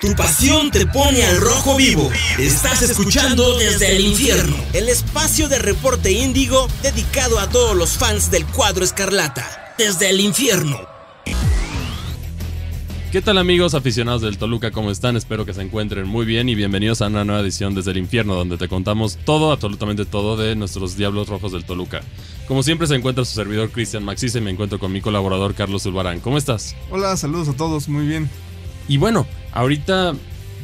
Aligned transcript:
Tu 0.00 0.14
pasión 0.14 0.70
te 0.70 0.86
pone 0.86 1.22
al 1.24 1.38
rojo 1.42 1.76
vivo. 1.76 2.10
Estás 2.38 2.80
escuchando 2.80 3.58
desde 3.58 3.96
el 3.96 4.00
infierno. 4.00 4.56
El 4.72 4.88
espacio 4.88 5.46
de 5.50 5.58
reporte 5.58 6.10
índigo 6.10 6.68
dedicado 6.82 7.38
a 7.38 7.50
todos 7.50 7.76
los 7.76 7.98
fans 7.98 8.30
del 8.30 8.46
cuadro 8.46 8.82
escarlata. 8.82 9.74
Desde 9.76 10.08
el 10.08 10.20
infierno. 10.20 10.78
¿Qué 13.12 13.20
tal 13.20 13.36
amigos 13.36 13.74
aficionados 13.74 14.22
del 14.22 14.38
Toluca? 14.38 14.70
¿Cómo 14.70 14.90
están? 14.90 15.18
Espero 15.18 15.44
que 15.44 15.52
se 15.52 15.60
encuentren 15.60 16.08
muy 16.08 16.24
bien 16.24 16.48
y 16.48 16.54
bienvenidos 16.54 17.02
a 17.02 17.08
una 17.08 17.26
nueva 17.26 17.42
edición 17.42 17.74
desde 17.74 17.90
el 17.90 17.98
infierno 17.98 18.34
donde 18.34 18.56
te 18.56 18.68
contamos 18.68 19.18
todo, 19.26 19.52
absolutamente 19.52 20.06
todo 20.06 20.38
de 20.38 20.56
nuestros 20.56 20.96
Diablos 20.96 21.28
Rojos 21.28 21.52
del 21.52 21.64
Toluca. 21.64 22.00
Como 22.48 22.62
siempre 22.62 22.86
se 22.86 22.94
encuentra 22.94 23.26
su 23.26 23.34
servidor 23.34 23.70
Cristian 23.70 24.04
Maxis 24.04 24.34
y 24.34 24.40
me 24.40 24.50
encuentro 24.50 24.78
con 24.78 24.92
mi 24.92 25.02
colaborador 25.02 25.54
Carlos 25.54 25.82
Zulbarán. 25.82 26.20
¿Cómo 26.20 26.38
estás? 26.38 26.74
Hola, 26.90 27.18
saludos 27.18 27.48
a 27.48 27.52
todos, 27.52 27.86
muy 27.88 28.06
bien. 28.06 28.30
Y 28.88 28.96
bueno, 28.96 29.26
ahorita 29.52 30.14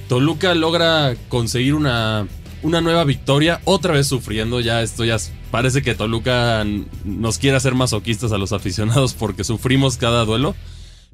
Toluca 0.09 0.55
logra 0.55 1.17
conseguir 1.29 1.75
una, 1.75 2.27
una 2.63 2.81
nueva 2.81 3.05
victoria, 3.05 3.61
otra 3.65 3.93
vez 3.93 4.07
sufriendo, 4.07 4.61
ya 4.61 4.83
esto 4.83 5.05
ya 5.05 5.17
parece 5.51 5.83
que 5.83 5.95
Toluca 5.95 6.65
nos 7.05 7.39
quiere 7.39 7.57
hacer 7.57 7.75
masoquistas 7.75 8.33
a 8.33 8.39
los 8.39 8.53
aficionados 8.53 9.15
porque 9.15 9.45
sufrimos 9.45 9.97
cada 9.97 10.25
duelo, 10.25 10.55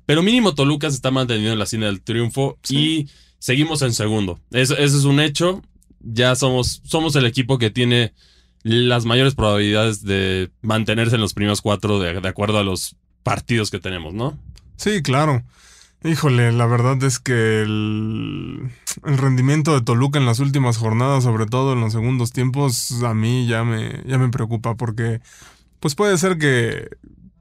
pero 0.06 0.22
mínimo 0.22 0.54
Toluca 0.54 0.90
se 0.90 0.96
está 0.96 1.10
manteniendo 1.10 1.52
en 1.52 1.58
la 1.58 1.66
cine 1.66 1.86
del 1.86 2.02
triunfo 2.02 2.58
y 2.68 3.08
seguimos 3.38 3.82
en 3.82 3.92
segundo. 3.92 4.40
Eso, 4.50 4.76
es 4.76 4.92
un 5.04 5.20
hecho, 5.20 5.62
ya 6.00 6.34
somos, 6.34 6.82
somos 6.84 7.16
el 7.16 7.26
equipo 7.26 7.58
que 7.58 7.70
tiene 7.70 8.12
las 8.62 9.04
mayores 9.04 9.34
probabilidades 9.34 10.04
de 10.04 10.50
mantenerse 10.60 11.16
en 11.16 11.20
los 11.20 11.34
primeros 11.34 11.60
cuatro 11.62 11.98
de, 11.98 12.20
de 12.20 12.28
acuerdo 12.28 12.58
a 12.58 12.64
los 12.64 12.96
partidos 13.22 13.70
que 13.70 13.80
tenemos, 13.80 14.14
¿no? 14.14 14.38
Sí, 14.76 15.02
claro. 15.02 15.42
Híjole, 16.04 16.50
la 16.52 16.66
verdad 16.66 17.02
es 17.04 17.20
que 17.20 17.62
el, 17.62 18.70
rendimiento 19.02 19.74
de 19.74 19.82
Toluca 19.82 20.18
en 20.18 20.26
las 20.26 20.40
últimas 20.40 20.76
jornadas, 20.76 21.22
sobre 21.22 21.46
todo 21.46 21.74
en 21.74 21.80
los 21.80 21.92
segundos 21.92 22.32
tiempos, 22.32 23.02
a 23.02 23.14
mí 23.14 23.46
ya 23.46 23.62
me, 23.62 24.02
ya 24.04 24.18
me 24.18 24.28
preocupa 24.28 24.74
porque 24.74 25.20
pues 25.78 25.94
puede 25.94 26.18
ser 26.18 26.38
que, 26.38 26.88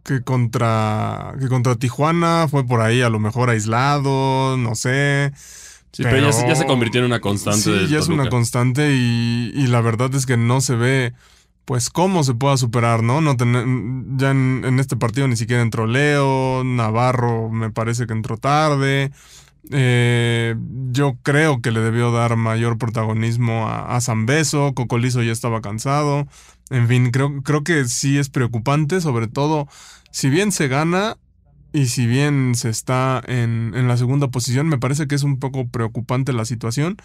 que, 0.03 0.21
contra, 0.21 1.33
que 1.39 1.47
contra 1.47 1.75
Tijuana 1.75 2.47
fue 2.49 2.65
por 2.65 2.81
ahí 2.81 3.01
a 3.01 3.09
lo 3.09 3.19
mejor 3.19 3.49
aislado, 3.49 4.57
no 4.57 4.75
sé. 4.75 5.33
Sí, 5.91 6.03
pero, 6.03 6.29
ya, 6.29 6.55
se 6.55 6.65
convirtió 6.65 6.99
en 6.99 7.05
una 7.05 7.19
constante. 7.19 7.61
Sí, 7.61 7.87
ya 7.89 7.99
es 7.99 8.07
una 8.07 8.29
constante 8.29 8.93
y, 8.93 9.51
y 9.55 9.67
la 9.67 9.81
verdad 9.81 10.13
es 10.15 10.25
que 10.25 10.37
no 10.37 10.61
se 10.61 10.75
ve 10.75 11.13
pues 11.65 11.89
cómo 11.89 12.23
se 12.23 12.33
pueda 12.33 12.57
superar, 12.57 13.03
¿no? 13.03 13.21
no 13.21 13.35
ya 14.17 14.31
en, 14.31 14.79
este 14.79 14.95
partido 14.95 15.27
ni 15.27 15.35
siquiera 15.35 15.61
entró 15.61 15.87
Leo, 15.87 16.63
Navarro 16.63 17.49
me 17.49 17.71
parece 17.71 18.07
que 18.07 18.13
entró 18.13 18.37
tarde. 18.37 19.11
Eh, 19.69 20.55
yo 20.91 21.17
creo 21.21 21.61
que 21.61 21.71
le 21.71 21.81
debió 21.81 22.11
dar 22.11 22.35
mayor 22.35 22.77
protagonismo 22.77 23.67
a, 23.67 23.95
a 23.95 24.01
Zambeso, 24.01 24.73
Cocolizo 24.73 25.21
ya 25.21 25.31
estaba 25.31 25.61
cansado. 25.61 26.27
En 26.69 26.87
fin, 26.87 27.11
creo, 27.11 27.41
creo 27.43 27.63
que 27.63 27.85
sí 27.85 28.17
es 28.17 28.29
preocupante, 28.29 29.01
sobre 29.01 29.27
todo 29.27 29.67
si 30.11 30.29
bien 30.29 30.51
se 30.51 30.67
gana 30.67 31.17
y 31.73 31.87
si 31.87 32.05
bien 32.07 32.55
se 32.55 32.69
está 32.69 33.21
en, 33.27 33.73
en 33.75 33.87
la 33.87 33.97
segunda 33.97 34.29
posición, 34.29 34.67
me 34.67 34.77
parece 34.77 35.07
que 35.07 35.15
es 35.15 35.23
un 35.23 35.39
poco 35.39 35.67
preocupante 35.67 36.33
la 36.33 36.45
situación 36.45 36.97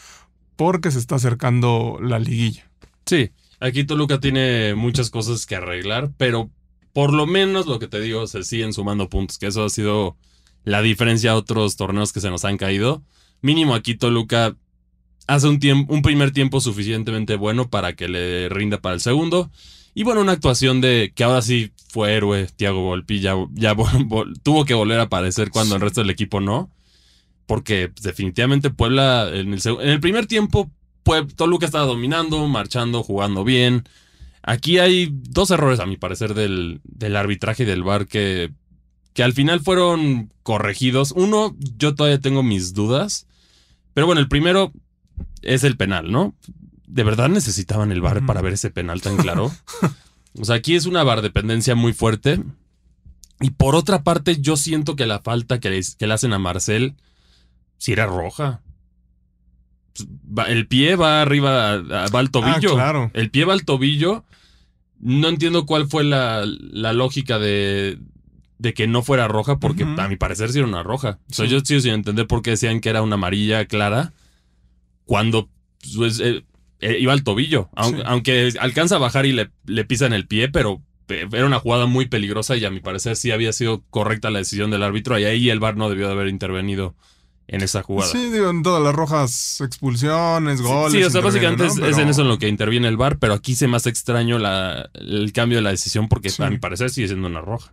porque 0.56 0.90
se 0.90 0.98
está 0.98 1.16
acercando 1.16 1.98
la 2.00 2.18
liguilla. 2.18 2.68
Sí, 3.04 3.30
Aquí 3.60 3.84
Toluca 3.84 4.20
tiene 4.20 4.74
muchas 4.74 5.10
cosas 5.10 5.46
que 5.46 5.56
arreglar, 5.56 6.10
pero 6.16 6.50
por 6.92 7.12
lo 7.12 7.26
menos 7.26 7.66
lo 7.66 7.78
que 7.78 7.88
te 7.88 8.00
digo, 8.00 8.26
se 8.26 8.42
siguen 8.42 8.72
sumando 8.72 9.08
puntos, 9.08 9.38
que 9.38 9.46
eso 9.46 9.64
ha 9.64 9.70
sido 9.70 10.16
la 10.64 10.82
diferencia 10.82 11.32
a 11.32 11.36
otros 11.36 11.76
torneos 11.76 12.12
que 12.12 12.20
se 12.20 12.30
nos 12.30 12.44
han 12.44 12.56
caído. 12.56 13.02
Mínimo 13.40 13.74
aquí 13.74 13.94
Toluca 13.94 14.56
hace 15.26 15.48
un, 15.48 15.58
tiempo, 15.58 15.92
un 15.92 16.02
primer 16.02 16.32
tiempo 16.32 16.60
suficientemente 16.60 17.36
bueno 17.36 17.70
para 17.70 17.94
que 17.94 18.08
le 18.08 18.48
rinda 18.48 18.80
para 18.80 18.94
el 18.94 19.00
segundo. 19.00 19.50
Y 19.94 20.02
bueno, 20.02 20.20
una 20.20 20.32
actuación 20.32 20.80
de 20.80 21.12
que 21.14 21.24
ahora 21.24 21.40
sí 21.40 21.72
fue 21.88 22.14
héroe, 22.14 22.48
Thiago 22.56 22.82
Volpi, 22.82 23.20
ya, 23.20 23.34
tuvo 24.42 24.64
que 24.64 24.74
volver 24.74 25.00
a 25.00 25.04
aparecer 25.04 25.50
cuando 25.50 25.76
el 25.76 25.80
resto 25.80 26.02
del 26.02 26.10
equipo 26.10 26.40
no. 26.40 26.70
Porque 27.46 27.92
definitivamente 28.02 28.70
Puebla 28.70 29.30
en 29.32 29.54
el, 29.54 29.60
en 29.64 29.88
el 29.88 30.00
primer 30.00 30.26
tiempo 30.26 30.70
Toluca 31.36 31.66
estaba 31.66 31.86
dominando, 31.86 32.46
marchando, 32.48 33.02
jugando 33.02 33.44
bien. 33.44 33.88
Aquí 34.42 34.78
hay 34.78 35.10
dos 35.12 35.50
errores, 35.50 35.80
a 35.80 35.86
mi 35.86 35.96
parecer, 35.96 36.34
del, 36.34 36.80
del 36.84 37.16
arbitraje 37.16 37.62
y 37.62 37.66
del 37.66 37.82
VAR 37.82 38.06
que, 38.06 38.52
que 39.12 39.22
al 39.22 39.32
final 39.32 39.60
fueron 39.60 40.32
corregidos. 40.42 41.12
Uno, 41.12 41.56
yo 41.76 41.94
todavía 41.94 42.20
tengo 42.20 42.42
mis 42.42 42.74
dudas. 42.74 43.26
Pero 43.94 44.06
bueno, 44.06 44.20
el 44.20 44.28
primero 44.28 44.72
es 45.42 45.64
el 45.64 45.76
penal, 45.76 46.10
¿no? 46.10 46.34
¿De 46.86 47.04
verdad 47.04 47.28
necesitaban 47.28 47.92
el 47.92 48.00
VAR 48.00 48.24
para 48.26 48.42
ver 48.42 48.54
ese 48.54 48.70
penal 48.70 49.00
tan 49.00 49.16
claro? 49.16 49.52
o 50.38 50.44
sea, 50.44 50.56
aquí 50.56 50.74
es 50.74 50.86
una 50.86 51.04
VAR 51.04 51.22
dependencia 51.22 51.74
muy 51.74 51.92
fuerte. 51.92 52.42
Y 53.40 53.50
por 53.50 53.74
otra 53.74 54.02
parte, 54.02 54.40
yo 54.40 54.56
siento 54.56 54.96
que 54.96 55.06
la 55.06 55.20
falta 55.20 55.60
que 55.60 55.70
le, 55.70 55.80
que 55.98 56.06
le 56.06 56.14
hacen 56.14 56.32
a 56.32 56.38
Marcel, 56.38 56.94
si 57.78 57.92
era 57.92 58.06
roja 58.06 58.62
el 60.48 60.66
pie 60.66 60.96
va 60.96 61.22
arriba, 61.22 61.78
va 61.78 62.18
al 62.18 62.30
tobillo. 62.30 62.72
Ah, 62.72 62.74
claro. 62.74 63.10
El 63.14 63.30
pie 63.30 63.44
va 63.44 63.52
al 63.52 63.64
tobillo. 63.64 64.24
No 64.98 65.28
entiendo 65.28 65.66
cuál 65.66 65.88
fue 65.88 66.04
la, 66.04 66.44
lógica 66.44 67.38
de, 67.38 67.98
de, 68.58 68.74
que 68.74 68.86
no 68.86 69.02
fuera 69.02 69.28
roja, 69.28 69.58
porque 69.58 69.84
a 69.84 70.08
mi 70.08 70.16
parecer 70.16 70.50
sí 70.50 70.58
era 70.58 70.66
una 70.66 70.82
roja. 70.82 71.18
O 71.30 71.34
sea, 71.34 71.46
yo 71.46 71.60
sigo 71.60 71.80
sin 71.80 71.92
entender 71.92 72.26
por 72.26 72.42
qué 72.42 72.50
decían 72.50 72.80
que 72.80 72.88
era 72.88 73.02
una 73.02 73.14
amarilla 73.14 73.66
clara 73.66 74.12
cuando 75.04 75.48
pues, 75.96 76.20
eh, 76.20 76.44
eh, 76.80 76.96
iba 76.98 77.12
al 77.12 77.24
tobillo. 77.24 77.68
Aunque, 77.74 78.52
alcanza 78.58 78.96
a 78.96 78.98
bajar 78.98 79.26
y 79.26 79.32
le, 79.32 79.50
le 79.66 79.84
pisan 79.84 80.12
el 80.12 80.26
pie, 80.26 80.48
pero 80.48 80.82
era 81.08 81.46
una 81.46 81.60
jugada 81.60 81.86
muy 81.86 82.06
peligrosa 82.06 82.56
y 82.56 82.64
a 82.64 82.70
mi 82.70 82.80
parecer 82.80 83.16
sí 83.16 83.30
había 83.30 83.52
sido 83.52 83.82
correcta 83.90 84.30
la 84.30 84.40
decisión 84.40 84.70
del 84.70 84.82
árbitro 84.82 85.18
y 85.18 85.24
ahí 85.24 85.50
el 85.50 85.60
VAR 85.60 85.76
no 85.76 85.88
debió 85.88 86.06
de 86.06 86.12
haber 86.12 86.28
intervenido 86.28 86.94
en 87.48 87.62
esa 87.62 87.82
jugada. 87.82 88.10
Sí, 88.10 88.30
digo, 88.30 88.50
en 88.50 88.62
todas 88.62 88.82
las 88.82 88.94
rojas, 88.94 89.60
expulsiones, 89.60 90.60
goles. 90.60 90.92
Sí, 90.92 91.02
o 91.02 91.10
sea, 91.10 91.20
básicamente 91.20 91.66
es, 91.66 91.76
en 91.76 92.08
eso 92.08 92.22
en 92.22 92.28
lo 92.28 92.38
que 92.38 92.48
interviene 92.48 92.88
el 92.88 92.96
VAR, 92.96 93.18
pero 93.18 93.34
aquí 93.34 93.54
se 93.54 93.68
me 93.68 93.76
hace 93.76 93.90
extraño 93.90 94.38
la, 94.38 94.90
el 94.94 95.32
cambio 95.32 95.58
de 95.58 95.62
la 95.62 95.70
decisión 95.70 96.08
porque 96.08 96.30
a 96.38 96.50
mi 96.50 96.58
parecer 96.58 96.90
sigue 96.90 97.08
siendo 97.08 97.28
una 97.28 97.40
roja. 97.40 97.72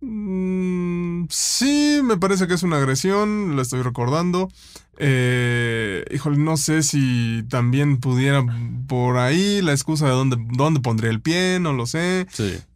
Mm, 0.00 1.26
sí, 1.30 2.00
me 2.04 2.18
parece 2.18 2.46
que 2.46 2.54
es 2.54 2.62
una 2.62 2.76
agresión, 2.76 3.56
la 3.56 3.62
estoy 3.62 3.82
recordando. 3.82 4.50
Eh, 4.98 6.04
híjole, 6.12 6.38
no 6.38 6.56
sé 6.56 6.82
si 6.82 7.44
también 7.48 7.98
pudiera 7.98 8.44
por 8.86 9.16
ahí 9.16 9.60
la 9.62 9.72
excusa 9.72 10.06
de 10.06 10.12
dónde, 10.12 10.36
dónde 10.52 10.80
pondría 10.80 11.10
el 11.10 11.20
pie, 11.20 11.58
no 11.60 11.72
lo 11.72 11.86
sé. 11.86 12.26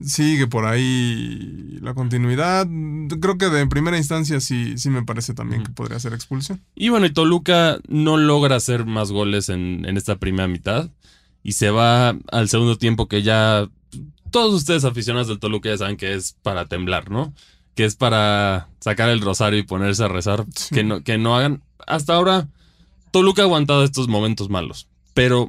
Sigue 0.00 0.46
por 0.46 0.64
ahí 0.64 1.78
la 1.80 1.94
continuidad. 1.94 2.66
Creo 3.20 3.38
que 3.38 3.48
de 3.48 3.66
primera 3.66 3.96
instancia 3.96 4.40
sí, 4.40 4.78
sí 4.78 4.90
me 4.90 5.04
parece 5.04 5.34
también 5.34 5.64
que 5.64 5.70
podría 5.70 6.00
ser 6.00 6.12
expulsión. 6.14 6.60
Y 6.74 6.88
bueno, 6.88 7.06
y 7.06 7.12
Toluca 7.12 7.78
no 7.88 8.16
logra 8.16 8.56
hacer 8.56 8.84
más 8.84 9.12
goles 9.12 9.48
en, 9.48 9.84
en 9.84 9.96
esta 9.96 10.16
primera 10.16 10.48
mitad. 10.48 10.90
Y 11.42 11.52
se 11.52 11.70
va 11.70 12.16
al 12.32 12.48
segundo 12.48 12.76
tiempo 12.78 13.06
que 13.08 13.22
ya 13.22 13.68
todos 14.30 14.54
ustedes 14.54 14.84
aficionados 14.84 15.28
del 15.28 15.38
Toluca 15.38 15.68
ya 15.68 15.78
saben 15.78 15.96
que 15.96 16.14
es 16.14 16.36
para 16.42 16.66
temblar, 16.66 17.10
¿no? 17.10 17.32
Que 17.78 17.84
es 17.84 17.94
para 17.94 18.66
sacar 18.80 19.08
el 19.08 19.20
rosario 19.20 19.60
y 19.60 19.62
ponerse 19.62 20.02
a 20.02 20.08
rezar. 20.08 20.44
Que, 20.72 20.82
no, 20.82 21.04
que 21.04 21.16
no 21.16 21.36
hagan. 21.36 21.62
Hasta 21.86 22.14
ahora, 22.14 22.48
Toluca 23.12 23.42
ha 23.42 23.44
aguantado 23.44 23.84
estos 23.84 24.08
momentos 24.08 24.48
malos. 24.50 24.88
Pero 25.14 25.48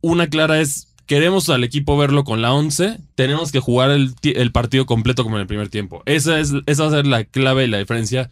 una 0.00 0.26
clara 0.26 0.60
es. 0.60 0.88
Queremos 1.06 1.48
al 1.50 1.62
equipo 1.62 1.96
verlo 1.96 2.24
con 2.24 2.42
la 2.42 2.52
11. 2.52 2.98
Tenemos 3.14 3.52
que 3.52 3.60
jugar 3.60 3.92
el, 3.92 4.12
partido 4.50 4.86
completo 4.86 5.22
como 5.22 5.36
en 5.36 5.42
el 5.42 5.46
primer 5.46 5.68
tiempo. 5.68 6.02
Esa, 6.04 6.40
es, 6.40 6.52
esa 6.66 6.82
va 6.82 6.88
a 6.88 6.92
ser 6.94 7.06
la 7.06 7.22
clave 7.22 7.62
y 7.62 7.68
la 7.68 7.78
diferencia 7.78 8.28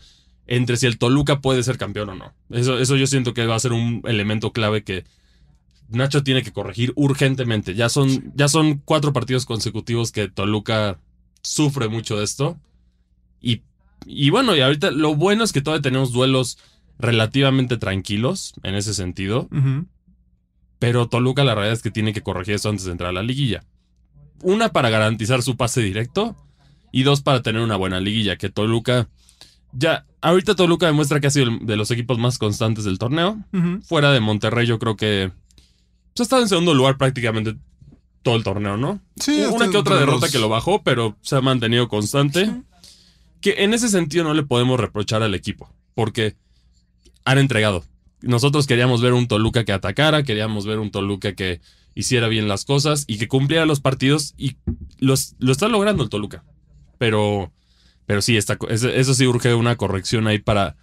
entre 0.49 0.77
si 0.77 0.87
el 0.87 0.99
Toluca 0.99 1.39
puede 1.39 1.63
ser 1.63 1.79
campeón 1.79 2.09
o 2.09 2.15
no. 2.17 2.33
Eso, 2.51 2.81
eso 2.81 2.97
yo 2.97 3.07
siento 3.07 3.33
que 3.33 3.47
va 3.47 3.55
a 3.55 3.61
ser 3.61 3.73
un 3.73 4.03
elemento 4.07 4.53
clave 4.53 4.83
que 4.83 5.05
Nacho 5.89 6.25
tiene 6.25 6.43
que 6.43 6.53
corregir 6.53 6.93
urgentemente. 6.97 7.77
Ya 7.77 7.89
son, 7.89 8.33
ya 8.35 8.49
son 8.49 8.83
cuatro 8.85 9.13
partidos 9.13 9.47
consecutivos 9.47 10.11
que 10.11 10.27
Toluca 10.27 10.99
sufre 11.43 11.87
mucho 11.87 12.19
de 12.19 12.25
esto. 12.25 12.59
Y, 13.41 13.63
y 14.07 14.31
bueno, 14.31 14.57
y 14.57 14.61
ahorita 14.61 14.91
lo 14.91 15.15
bueno 15.15 15.45
es 15.45 15.53
que 15.53 15.61
todavía 15.61 15.83
tenemos 15.83 16.13
duelos 16.13 16.59
relativamente 16.99 17.77
tranquilos 17.77 18.55
en 18.63 18.75
ese 18.75 18.95
sentido. 18.95 19.49
Pero 20.79 21.09
Toluca 21.09 21.45
la 21.45 21.55
realidad 21.55 21.75
es 21.75 21.83
que 21.83 21.91
tiene 21.91 22.13
que 22.13 22.23
corregir 22.23 22.55
eso 22.55 22.69
antes 22.69 22.85
de 22.85 22.93
entrar 22.93 23.11
a 23.11 23.15
la 23.15 23.23
liguilla. 23.23 23.65
Una 24.43 24.71
para 24.71 24.91
garantizar 24.91 25.43
su 25.43 25.57
pase 25.57 25.83
directo 25.83 26.37
y 26.93 27.03
dos 27.03 27.21
para 27.21 27.43
tener 27.43 27.61
una 27.63 27.77
buena 27.77 28.01
liguilla, 28.01 28.37
que 28.37 28.49
Toluca 28.49 29.09
ya, 29.73 30.07
ahorita 30.21 30.55
Toluca 30.57 30.87
demuestra 30.87 31.21
que 31.21 31.29
ha 31.29 31.31
sido 31.31 31.51
de 31.61 31.77
los 31.77 31.91
equipos 31.91 32.19
más 32.19 32.39
constantes 32.39 32.85
del 32.85 32.99
torneo. 32.99 33.39
Fuera 33.85 34.13
de 34.13 34.21
Monterrey 34.21 34.67
yo 34.67 34.79
creo 34.79 34.97
que 34.97 35.31
ha 36.19 36.23
estado 36.23 36.43
en 36.43 36.49
segundo 36.49 36.75
lugar 36.75 36.99
prácticamente 36.99 37.57
todo 38.23 38.37
el 38.37 38.45
torneo, 38.45 38.77
¿no? 38.77 39.01
Sí. 39.17 39.43
Una 39.51 39.71
que 39.71 39.77
otra 39.77 39.97
derrota 39.97 40.29
que 40.29 40.39
lo 40.39 40.49
bajó, 40.49 40.83
pero 40.83 41.17
se 41.23 41.37
ha 41.37 41.41
mantenido 41.41 41.89
constante. 41.89 42.63
Que 43.41 43.65
en 43.65 43.75
ese 43.75 43.89
sentido 43.89 44.25
no 44.25 44.35
le 44.35 44.43
podemos 44.43 44.79
reprochar 44.79 45.23
al 45.23 45.35
equipo, 45.35 45.73
porque 45.95 46.37
han 47.25 47.39
entregado. 47.39 47.85
nosotros 48.23 48.67
queríamos 48.67 49.01
ver 49.01 49.13
un 49.13 49.29
Toluca 49.29 49.65
que 49.65 49.73
atacara, 49.73 50.23
queríamos 50.23 50.67
ver 50.67 50.79
un 50.79 50.91
Toluca 50.91 51.35
que 51.35 51.61
hiciera 51.95 52.29
bien 52.29 52.49
las 52.49 52.65
cosas 52.65 53.05
y 53.07 53.19
que 53.19 53.29
cumpliera 53.29 53.67
los 53.67 53.81
partidos 53.81 54.35
y 54.37 54.57
los, 54.99 55.35
lo 55.39 55.53
está 55.53 55.69
logrando 55.69 56.03
el 56.03 56.11
Toluca. 56.11 56.45
Pero, 56.99 57.53
pero 58.07 58.21
sí, 58.23 58.37
está, 58.37 58.59
eso 58.69 59.15
sí 59.15 59.27
urge 59.27 59.55
una 59.55 59.77
corrección 59.77 60.27
ahí 60.27 60.39
para, 60.39 60.77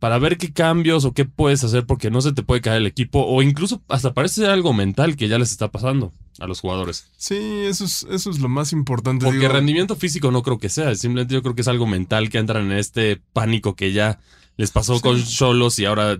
para 0.00 0.18
ver 0.18 0.36
qué 0.36 0.52
cambios 0.52 1.04
o 1.04 1.12
qué 1.12 1.24
puedes 1.24 1.62
hacer 1.62 1.86
porque 1.86 2.10
no 2.10 2.20
se 2.20 2.32
te 2.32 2.42
puede 2.42 2.60
caer 2.60 2.78
el 2.78 2.86
equipo 2.86 3.24
o 3.24 3.42
incluso 3.42 3.82
hasta 3.88 4.14
parece 4.14 4.42
ser 4.42 4.50
algo 4.50 4.72
mental 4.72 5.16
que 5.16 5.28
ya 5.28 5.38
les 5.38 5.52
está 5.52 5.70
pasando 5.70 6.12
a 6.40 6.46
los 6.46 6.60
jugadores. 6.60 7.06
Sí, 7.16 7.36
eso 7.36 7.84
es, 7.84 8.06
eso 8.10 8.30
es 8.30 8.40
lo 8.40 8.48
más 8.48 8.72
importante. 8.72 9.24
Porque 9.24 9.48
rendimiento 9.48 9.94
físico 9.94 10.32
no 10.32 10.42
creo 10.42 10.58
que 10.58 10.68
sea, 10.68 10.94
simplemente 10.94 11.34
yo 11.34 11.42
creo 11.42 11.54
que 11.54 11.60
es 11.60 11.68
algo 11.68 11.86
mental 11.86 12.30
que 12.30 12.38
entran 12.38 12.72
en 12.72 12.78
este 12.78 13.20
pánico 13.32 13.76
que 13.76 13.92
ya 13.92 14.18
les 14.56 14.70
pasó 14.70 15.00
con 15.00 15.22
Cholos 15.22 15.78
y 15.78 15.84
ahora 15.84 16.18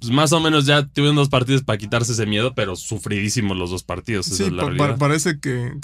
pues 0.00 0.12
más 0.12 0.32
o 0.32 0.40
menos 0.40 0.64
ya 0.64 0.86
tuvieron 0.86 1.14
dos 1.14 1.28
partidos 1.28 1.62
para 1.62 1.76
quitarse 1.76 2.12
ese 2.12 2.24
miedo, 2.24 2.54
pero 2.54 2.74
sufridísimos 2.74 3.54
los 3.56 3.68
dos 3.70 3.82
partidos. 3.82 4.26
Sí, 4.26 4.44
parece 4.98 5.38
que, 5.40 5.74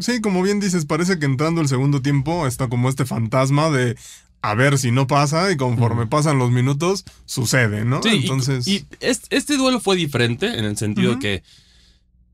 sí, 0.00 0.20
como 0.20 0.42
bien 0.42 0.60
dices, 0.60 0.84
parece 0.84 1.18
que 1.18 1.24
entrando 1.24 1.62
el 1.62 1.68
segundo 1.68 2.02
tiempo 2.02 2.46
está 2.46 2.68
como 2.68 2.90
este 2.90 3.06
fantasma 3.06 3.70
de 3.70 3.96
a 4.42 4.54
ver 4.54 4.76
si 4.76 4.90
no 4.90 5.06
pasa 5.06 5.50
y 5.50 5.56
conforme 5.56 6.06
pasan 6.06 6.38
los 6.38 6.50
minutos 6.50 7.04
sucede, 7.24 7.86
¿no? 7.86 8.02
Sí, 8.02 8.10
Entonces... 8.10 8.68
y, 8.68 8.84
este, 9.00 9.56
duelo 9.56 9.80
fue 9.80 9.96
diferente 9.96 10.58
en 10.58 10.66
el 10.66 10.76
sentido 10.76 11.18
que 11.18 11.42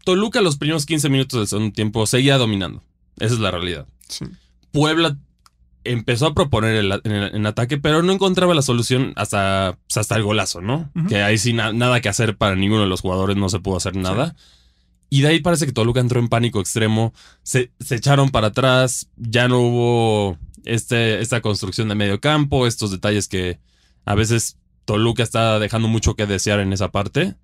Toluca 0.04 0.40
los 0.40 0.56
primeros 0.56 0.86
15 0.86 1.08
minutos 1.08 1.40
del 1.40 1.48
segundo 1.48 1.72
tiempo 1.72 2.06
seguía 2.06 2.38
dominando. 2.38 2.82
Esa 3.18 3.34
es 3.34 3.40
la 3.40 3.50
realidad. 3.50 3.86
Sí. 4.08 4.24
Puebla 4.72 5.18
empezó 5.84 6.26
a 6.26 6.34
proponer 6.34 6.76
el, 6.76 7.00
en, 7.04 7.46
ataque, 7.46 7.78
pero 7.78 8.02
no 8.02 8.12
encontraba 8.12 8.54
la 8.54 8.62
solución 8.62 9.12
hasta, 9.16 9.78
hasta 9.94 10.16
el 10.16 10.22
golazo, 10.22 10.60
¿no? 10.60 10.90
Que 11.08 11.22
ahí 11.22 11.38
sí 11.38 11.52
nada 11.52 12.00
que 12.00 12.08
hacer 12.08 12.36
para 12.36 12.56
ninguno 12.56 12.82
de 12.82 12.88
los 12.88 13.00
jugadores, 13.00 13.36
no 13.36 13.48
se 13.48 13.60
pudo 13.60 13.76
hacer 13.76 13.96
nada. 13.96 14.36
Y 15.10 15.22
de 15.22 15.28
ahí 15.28 15.40
parece 15.40 15.64
que 15.64 15.72
Toluca 15.72 16.00
entró 16.00 16.20
en 16.20 16.28
pánico 16.28 16.60
extremo, 16.60 17.14
se, 17.42 17.72
se 17.80 17.94
echaron 17.94 18.28
para 18.28 18.48
atrás, 18.48 19.08
ya 19.16 19.48
no 19.48 19.60
hubo 19.60 20.38
este, 20.64 21.20
esta 21.20 21.40
construcción 21.40 21.88
de 21.88 21.94
medio 21.94 22.20
campo, 22.20 22.66
estos 22.66 22.90
detalles 22.90 23.26
que 23.26 23.58
a 24.04 24.14
veces 24.14 24.58
Toluca 24.84 25.22
está 25.22 25.58
dejando 25.58 25.88
mucho 25.88 26.14
que 26.14 26.26
desear 26.26 26.60
en 26.60 26.72
esa 26.72 26.90
parte. 26.90 27.36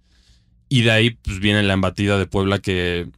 Y 0.68 0.82
de 0.82 0.90
ahí 0.90 1.10
pues 1.10 1.40
viene 1.40 1.62
la 1.62 1.74
embatida 1.74 2.18
de 2.18 2.26
Puebla 2.26 2.58
que 2.58 3.10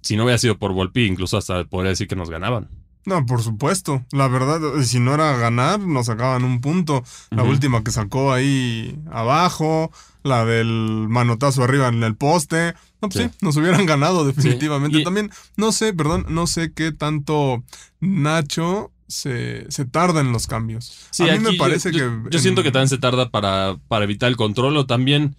si 0.00 0.16
no 0.16 0.24
hubiera 0.24 0.38
sido 0.38 0.58
por 0.58 0.72
Volpi, 0.72 1.06
incluso 1.06 1.38
hasta 1.38 1.64
podría 1.64 1.90
decir 1.90 2.08
que 2.08 2.16
nos 2.16 2.30
ganaban. 2.30 2.68
No, 3.06 3.26
por 3.26 3.42
supuesto. 3.42 4.04
La 4.12 4.28
verdad, 4.28 4.60
si 4.82 4.98
no 4.98 5.14
era 5.14 5.36
ganar, 5.36 5.80
nos 5.80 6.06
sacaban 6.06 6.44
un 6.44 6.60
punto. 6.60 7.04
La 7.30 7.42
última 7.42 7.84
que 7.84 7.90
sacó 7.90 8.32
ahí 8.32 8.98
abajo, 9.10 9.92
la 10.22 10.44
del 10.44 11.06
manotazo 11.08 11.64
arriba 11.64 11.88
en 11.88 12.02
el 12.02 12.16
poste. 12.16 12.74
No, 13.02 13.08
pues 13.10 13.24
sí, 13.24 13.30
nos 13.42 13.56
hubieran 13.56 13.84
ganado 13.84 14.26
definitivamente. 14.26 15.02
También, 15.02 15.30
no 15.56 15.72
sé, 15.72 15.92
perdón, 15.92 16.26
no 16.28 16.46
sé 16.46 16.72
qué 16.72 16.92
tanto 16.92 17.62
Nacho 18.00 18.90
se, 19.06 19.70
se 19.70 19.84
tarda 19.84 20.20
en 20.20 20.32
los 20.32 20.46
cambios. 20.46 21.06
Sí, 21.10 21.28
a 21.28 21.34
mí 21.34 21.40
me 21.40 21.54
parece 21.54 21.90
que. 21.90 22.10
Yo, 22.30 22.38
siento 22.38 22.62
que 22.62 22.70
también 22.70 22.88
se 22.88 22.98
tarda 22.98 23.30
para, 23.30 23.76
para 23.88 24.04
evitar 24.04 24.30
el 24.30 24.36
control 24.36 24.76
o 24.78 24.86
también. 24.86 25.36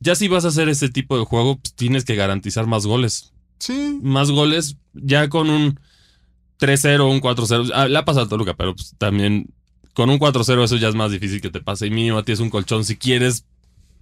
Ya 0.00 0.14
si 0.14 0.28
vas 0.28 0.44
a 0.44 0.48
hacer 0.48 0.68
ese 0.68 0.88
tipo 0.88 1.18
de 1.18 1.24
juego, 1.24 1.58
pues 1.58 1.74
tienes 1.74 2.04
que 2.04 2.16
garantizar 2.16 2.66
más 2.66 2.86
goles. 2.86 3.32
Sí. 3.58 3.98
Más 4.02 4.30
goles, 4.30 4.76
ya 4.94 5.28
con 5.28 5.50
un 5.50 5.78
3-0, 6.58 7.10
un 7.10 7.20
4-0. 7.20 7.70
Ah, 7.74 7.88
le 7.88 7.98
ha 7.98 8.04
pasado 8.04 8.26
a 8.26 8.28
Toluca, 8.28 8.54
pero 8.54 8.74
pues, 8.74 8.94
también 8.98 9.46
con 9.94 10.08
un 10.08 10.18
4-0 10.18 10.64
eso 10.64 10.76
ya 10.76 10.88
es 10.88 10.94
más 10.94 11.10
difícil 11.10 11.40
que 11.40 11.50
te 11.50 11.60
pase. 11.60 11.86
Y 11.86 11.90
mínimo 11.90 12.22
tienes 12.24 12.40
un 12.40 12.50
colchón 12.50 12.84
si 12.84 12.96
quieres 12.96 13.44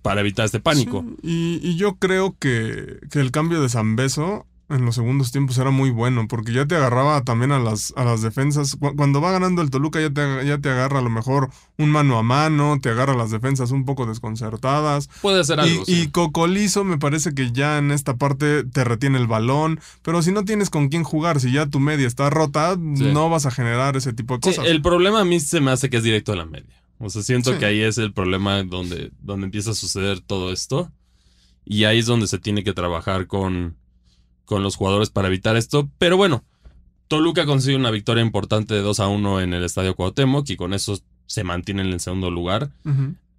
para 0.03 0.21
evitar 0.21 0.47
este 0.47 0.61
pánico. 0.61 1.05
y, 1.23 1.77
yo 1.77 1.97
creo 1.97 2.37
que, 2.39 2.99
que 3.11 3.21
el 3.21 3.33
cambio 3.33 3.61
de 3.61 3.69
Zambeso 3.69 4.47
en 4.69 4.85
los 4.85 4.97
segundos 4.97 5.32
tiempos 5.32 5.56
era 5.59 5.70
muy 5.70 5.91
bueno, 5.91 6.29
porque 6.29 6.53
ya 6.53 6.67
te 6.67 6.76
agarraba 6.76 7.23
también 7.23 7.53
a 7.53 7.59
las, 7.59 7.94
a 7.97 8.05
las 8.05 8.20
defensas. 8.20 8.76
Cuando 8.97 9.20
va 9.20 9.32
ganando 9.32 9.62
el 9.62 9.70
Toluca 9.70 10.00
ya 10.00 10.11
te, 10.11 10.47
ya 10.47 10.59
te 10.59 10.69
agarra 10.69 10.99
a 10.99 11.03
lo 11.03 11.09
mejor 11.09 11.50
un 11.79 11.91
mano 11.91 12.19
a 12.19 12.23
mano, 12.23 12.79
te 12.81 12.91
agarra 12.91 13.15
las 13.15 13.31
defensas 13.31 13.70
un 13.70 13.85
poco 13.85 14.05
desconcertadas. 14.05 15.09
Puede 15.23 15.43
ser 15.44 15.61
algo. 15.61 15.85
Y, 15.87 16.03
y 16.03 16.09
Cocolizo 16.09 16.85
me 16.85 16.99
parece 16.99 17.35
que 17.35 17.50
ya 17.50 17.79
en 17.79 17.91
esta 17.91 18.17
parte 18.17 18.65
te 18.65 18.85
retiene 18.85 19.19
el 19.19 19.26
balón, 19.26 19.81
pero 20.03 20.20
si 20.23 20.32
no 20.32 20.44
tienes 20.44 20.69
con 20.69 20.88
quién 20.88 21.03
jugar, 21.03 21.41
si 21.41 21.50
ya 21.50 21.67
tu 21.67 21.81
media 21.81 22.06
está 22.06 22.29
rota, 22.29 22.76
no 22.79 23.31
vas 23.31 23.47
a 23.47 23.50
generar 23.50 23.97
ese 23.97 24.12
tipo 24.12 24.35
de 24.35 24.41
cosas. 24.41 24.67
el 24.67 24.82
problema 24.82 25.21
a 25.21 25.25
mí 25.25 25.41
se 25.41 25.61
me 25.61 25.71
hace 25.71 25.88
que 25.88 25.97
es 25.97 26.03
directo 26.03 26.32
a 26.32 26.37
la 26.37 26.47
media. 26.47 26.82
O 26.99 27.09
sea, 27.11 27.23
siento 27.23 27.56
que 27.59 27.64
ahí 27.64 27.81
es 27.81 27.97
el 27.97 28.12
problema 28.12 28.62
donde, 28.64 29.12
donde 29.21 29.47
empieza 29.47 29.71
a 29.71 29.75
suceder 29.75 30.21
todo 30.21 30.53
esto. 30.53 30.91
Y 31.64 31.85
ahí 31.85 31.99
es 31.99 32.06
donde 32.06 32.26
se 32.26 32.38
tiene 32.38 32.64
que 32.64 32.73
trabajar 32.73 33.26
con 33.26 33.76
con 34.49 34.62
los 34.62 34.77
jugadores 34.77 35.11
para 35.11 35.29
evitar 35.29 35.56
esto. 35.56 35.91
Pero 35.99 36.17
bueno, 36.17 36.43
Toluca 37.06 37.45
consigue 37.45 37.77
una 37.77 37.91
victoria 37.91 38.25
importante 38.25 38.73
de 38.75 38.81
2 38.81 38.99
a 39.00 39.09
1 39.09 39.43
en 39.43 39.53
el 39.53 39.62
Estadio 39.62 39.95
Cuauhtémoc 39.95 40.49
y 40.49 40.56
con 40.56 40.73
eso 40.73 40.99
se 41.27 41.45
mantiene 41.45 41.83
en 41.83 41.89
el 41.89 42.00
segundo 42.00 42.31
lugar. 42.31 42.71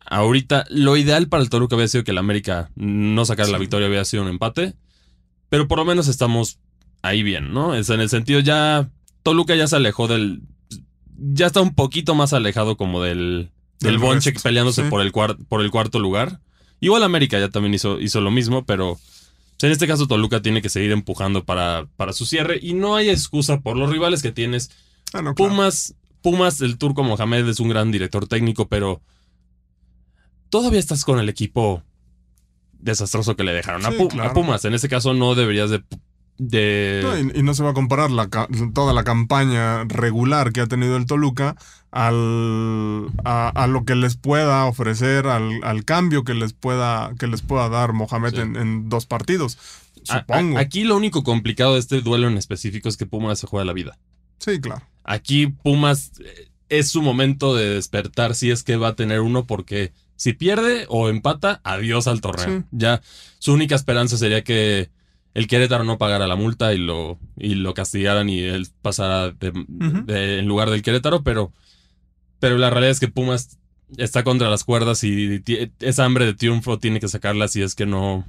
Ahorita, 0.06 0.66
lo 0.70 0.98
ideal 0.98 1.28
para 1.28 1.42
el 1.42 1.50
Toluca 1.50 1.76
había 1.76 1.88
sido 1.88 2.04
que 2.04 2.12
el 2.12 2.20
América 2.20 2.70
no 2.76 3.26
sacara 3.26 3.50
la 3.50 3.58
victoria, 3.58 3.88
había 3.88 4.06
sido 4.06 4.22
un 4.22 4.30
empate. 4.30 4.76
Pero 5.50 5.68
por 5.68 5.80
lo 5.80 5.86
menos 5.86 6.08
estamos 6.08 6.60
ahí 7.02 7.24
bien, 7.24 7.54
¿no? 7.54 7.74
Es 7.74 7.90
en 7.90 8.02
el 8.02 8.10
sentido 8.10 8.40
ya. 8.40 8.92
Toluca 9.24 9.56
ya 9.56 9.66
se 9.66 9.78
alejó 9.78 10.08
del. 10.08 10.44
Ya 11.18 11.48
está 11.48 11.60
un 11.60 11.74
poquito 11.74 12.14
más 12.14 12.34
alejado 12.34 12.78
como 12.78 13.02
del. 13.02 13.50
Del, 13.80 13.98
bonche 13.98 14.32
peleándose 14.34 14.84
por, 14.84 15.02
el 15.02 15.12
por 15.12 15.62
el 15.62 15.72
cuarto 15.72 15.98
lugar. 15.98 16.40
Igual 16.82 17.02
América 17.02 17.40
ya 17.40 17.50
también 17.50 17.74
hizo, 17.74 18.00
hizo 18.00 18.22
lo 18.22 18.30
mismo, 18.30 18.66
pero 18.66 19.00
en 19.62 19.72
este 19.72 19.88
caso, 19.88 20.08
Toluca 20.08 20.42
tiene 20.42 20.62
que 20.62 20.70
seguir 20.70 20.92
empujando 20.92 21.44
para, 21.44 21.88
para 21.98 22.14
su 22.14 22.26
cierre 22.26 22.60
y 22.62 22.74
no 22.74 22.96
hay 22.96 23.10
excusa 23.10 23.60
por 23.60 23.78
los 23.78 23.90
rivales 23.90 24.22
que 24.22 24.32
tienes. 24.32 24.72
Ah, 25.14 25.34
Pumas, 25.36 25.96
Pumas, 26.22 26.62
el 26.62 26.78
turco 26.78 27.04
Mohamed 27.04 27.48
es 27.48 27.60
un 27.60 27.70
gran 27.70 27.92
director 27.92 28.28
técnico, 28.28 28.68
pero 28.68 29.02
todavía 30.50 30.80
estás 30.80 31.04
con 31.04 31.20
el 31.20 31.30
equipo 31.30 31.84
desastroso 32.74 33.36
que 33.36 33.44
le 33.44 33.54
dejaron 33.54 33.86
a, 33.86 34.34
Pumas. 34.34 34.64
En 34.66 34.74
este 34.74 34.90
caso, 34.90 35.14
no 35.14 35.36
deberías 35.36 35.70
de 35.70 35.84
y, 36.40 37.44
no 37.44 37.54
se 37.54 37.64
va 37.64 37.72
a 37.72 37.74
comparar 37.74 38.12
la, 38.12 38.30
toda 38.74 38.94
la 38.94 39.04
campaña 39.04 39.84
regular 39.84 40.54
que 40.54 40.62
ha 40.62 40.68
tenido 40.68 40.96
el 40.96 41.06
Toluca 41.06 41.58
al, 41.92 43.08
a, 43.24 43.68
lo 43.68 43.84
que 43.86 43.96
les 43.96 44.16
pueda 44.16 44.66
ofrecer, 44.66 45.28
al, 45.28 45.86
cambio 45.86 46.24
que 46.24 46.34
les 46.34 46.54
pueda, 46.54 47.14
que 47.18 47.28
les 47.28 47.42
pueda 47.42 47.70
dar 47.70 47.94
Mohamed 47.94 48.38
en, 48.38 48.90
dos 48.90 49.06
partidos. 49.06 49.58
Supongo. 50.04 50.58
aquí 50.58 50.86
lo 50.86 50.96
único 50.96 51.24
complicado 51.24 51.74
de 51.74 51.80
este 51.80 52.02
duelo 52.02 52.28
en 52.28 52.38
específico 52.38 52.90
es 52.90 52.98
que 52.98 53.06
Pumas 53.06 53.40
se 53.40 53.48
juega 53.48 53.66
la 53.66 53.74
vida. 53.74 53.98
Sí, 54.40 54.62
claro. 54.62 54.82
Aquí 55.04 55.48
Pumas 55.48 56.14
eh, 56.24 56.50
es 56.70 56.90
su 56.90 57.02
momento 57.02 57.56
de 57.56 57.70
despertar 57.70 58.34
si 58.36 58.50
es 58.50 58.64
que 58.64 58.78
va 58.78 58.90
a 58.90 58.96
tener 58.96 59.20
uno 59.20 59.46
porque 59.46 59.92
si 60.16 60.34
pierde 60.34 60.86
o 60.90 61.10
empata, 61.10 61.62
adiós 61.64 62.08
al 62.08 62.22
torneo. 62.22 62.64
Ya 62.72 63.02
su 63.40 63.54
única 63.54 63.76
esperanza 63.76 64.18
sería 64.18 64.44
que 64.44 64.90
el 65.34 65.48
Querétaro 65.48 65.84
no 65.84 65.98
pagara 65.98 66.28
la 66.28 66.36
multa 66.36 66.74
y 66.74 66.78
lo, 66.78 67.18
y 67.38 67.56
lo 67.56 67.74
castigaran 67.74 68.30
y 68.30 68.40
él 68.42 68.68
pasara 68.82 69.34
en 69.40 70.46
lugar 70.46 70.70
del 70.70 70.82
Querétaro, 70.82 71.24
pero, 71.24 71.54
pero 72.40 72.58
la 72.58 72.70
realidad 72.70 72.92
es 72.92 73.00
que 73.00 73.08
Pumas 73.08 73.60
está 73.98 74.24
contra 74.24 74.50
las 74.50 74.64
cuerdas 74.64 75.04
y 75.04 75.44
esa 75.80 76.06
hambre 76.06 76.26
de 76.26 76.34
triunfo 76.34 76.80
tiene 76.80 77.00
que 77.00 77.08
sacarla 77.08 77.48
si 77.48 77.62
es 77.62 77.76
que 77.76 77.86
no, 77.86 78.26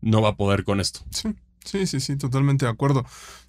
no 0.00 0.22
va 0.22 0.30
a 0.30 0.36
poder 0.36 0.64
con 0.64 0.80
esto. 0.80 1.00
Sí, 1.10 1.34
sí, 1.64 1.86
sí, 1.86 2.00
sí, 2.00 2.16
totalmente 2.16 2.64
de 2.66 2.70
acuerdo. 2.70 3.04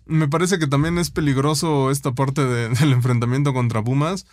Me 0.06 0.28
parece 0.28 0.60
que 0.60 0.68
también 0.68 0.98
es 0.98 1.12
peligroso 1.12 1.92
esta 1.92 2.14
parte 2.14 2.44
del 2.46 2.92
enfrentamiento 2.92 3.54
contra 3.54 3.84
Pumas, 3.84 4.26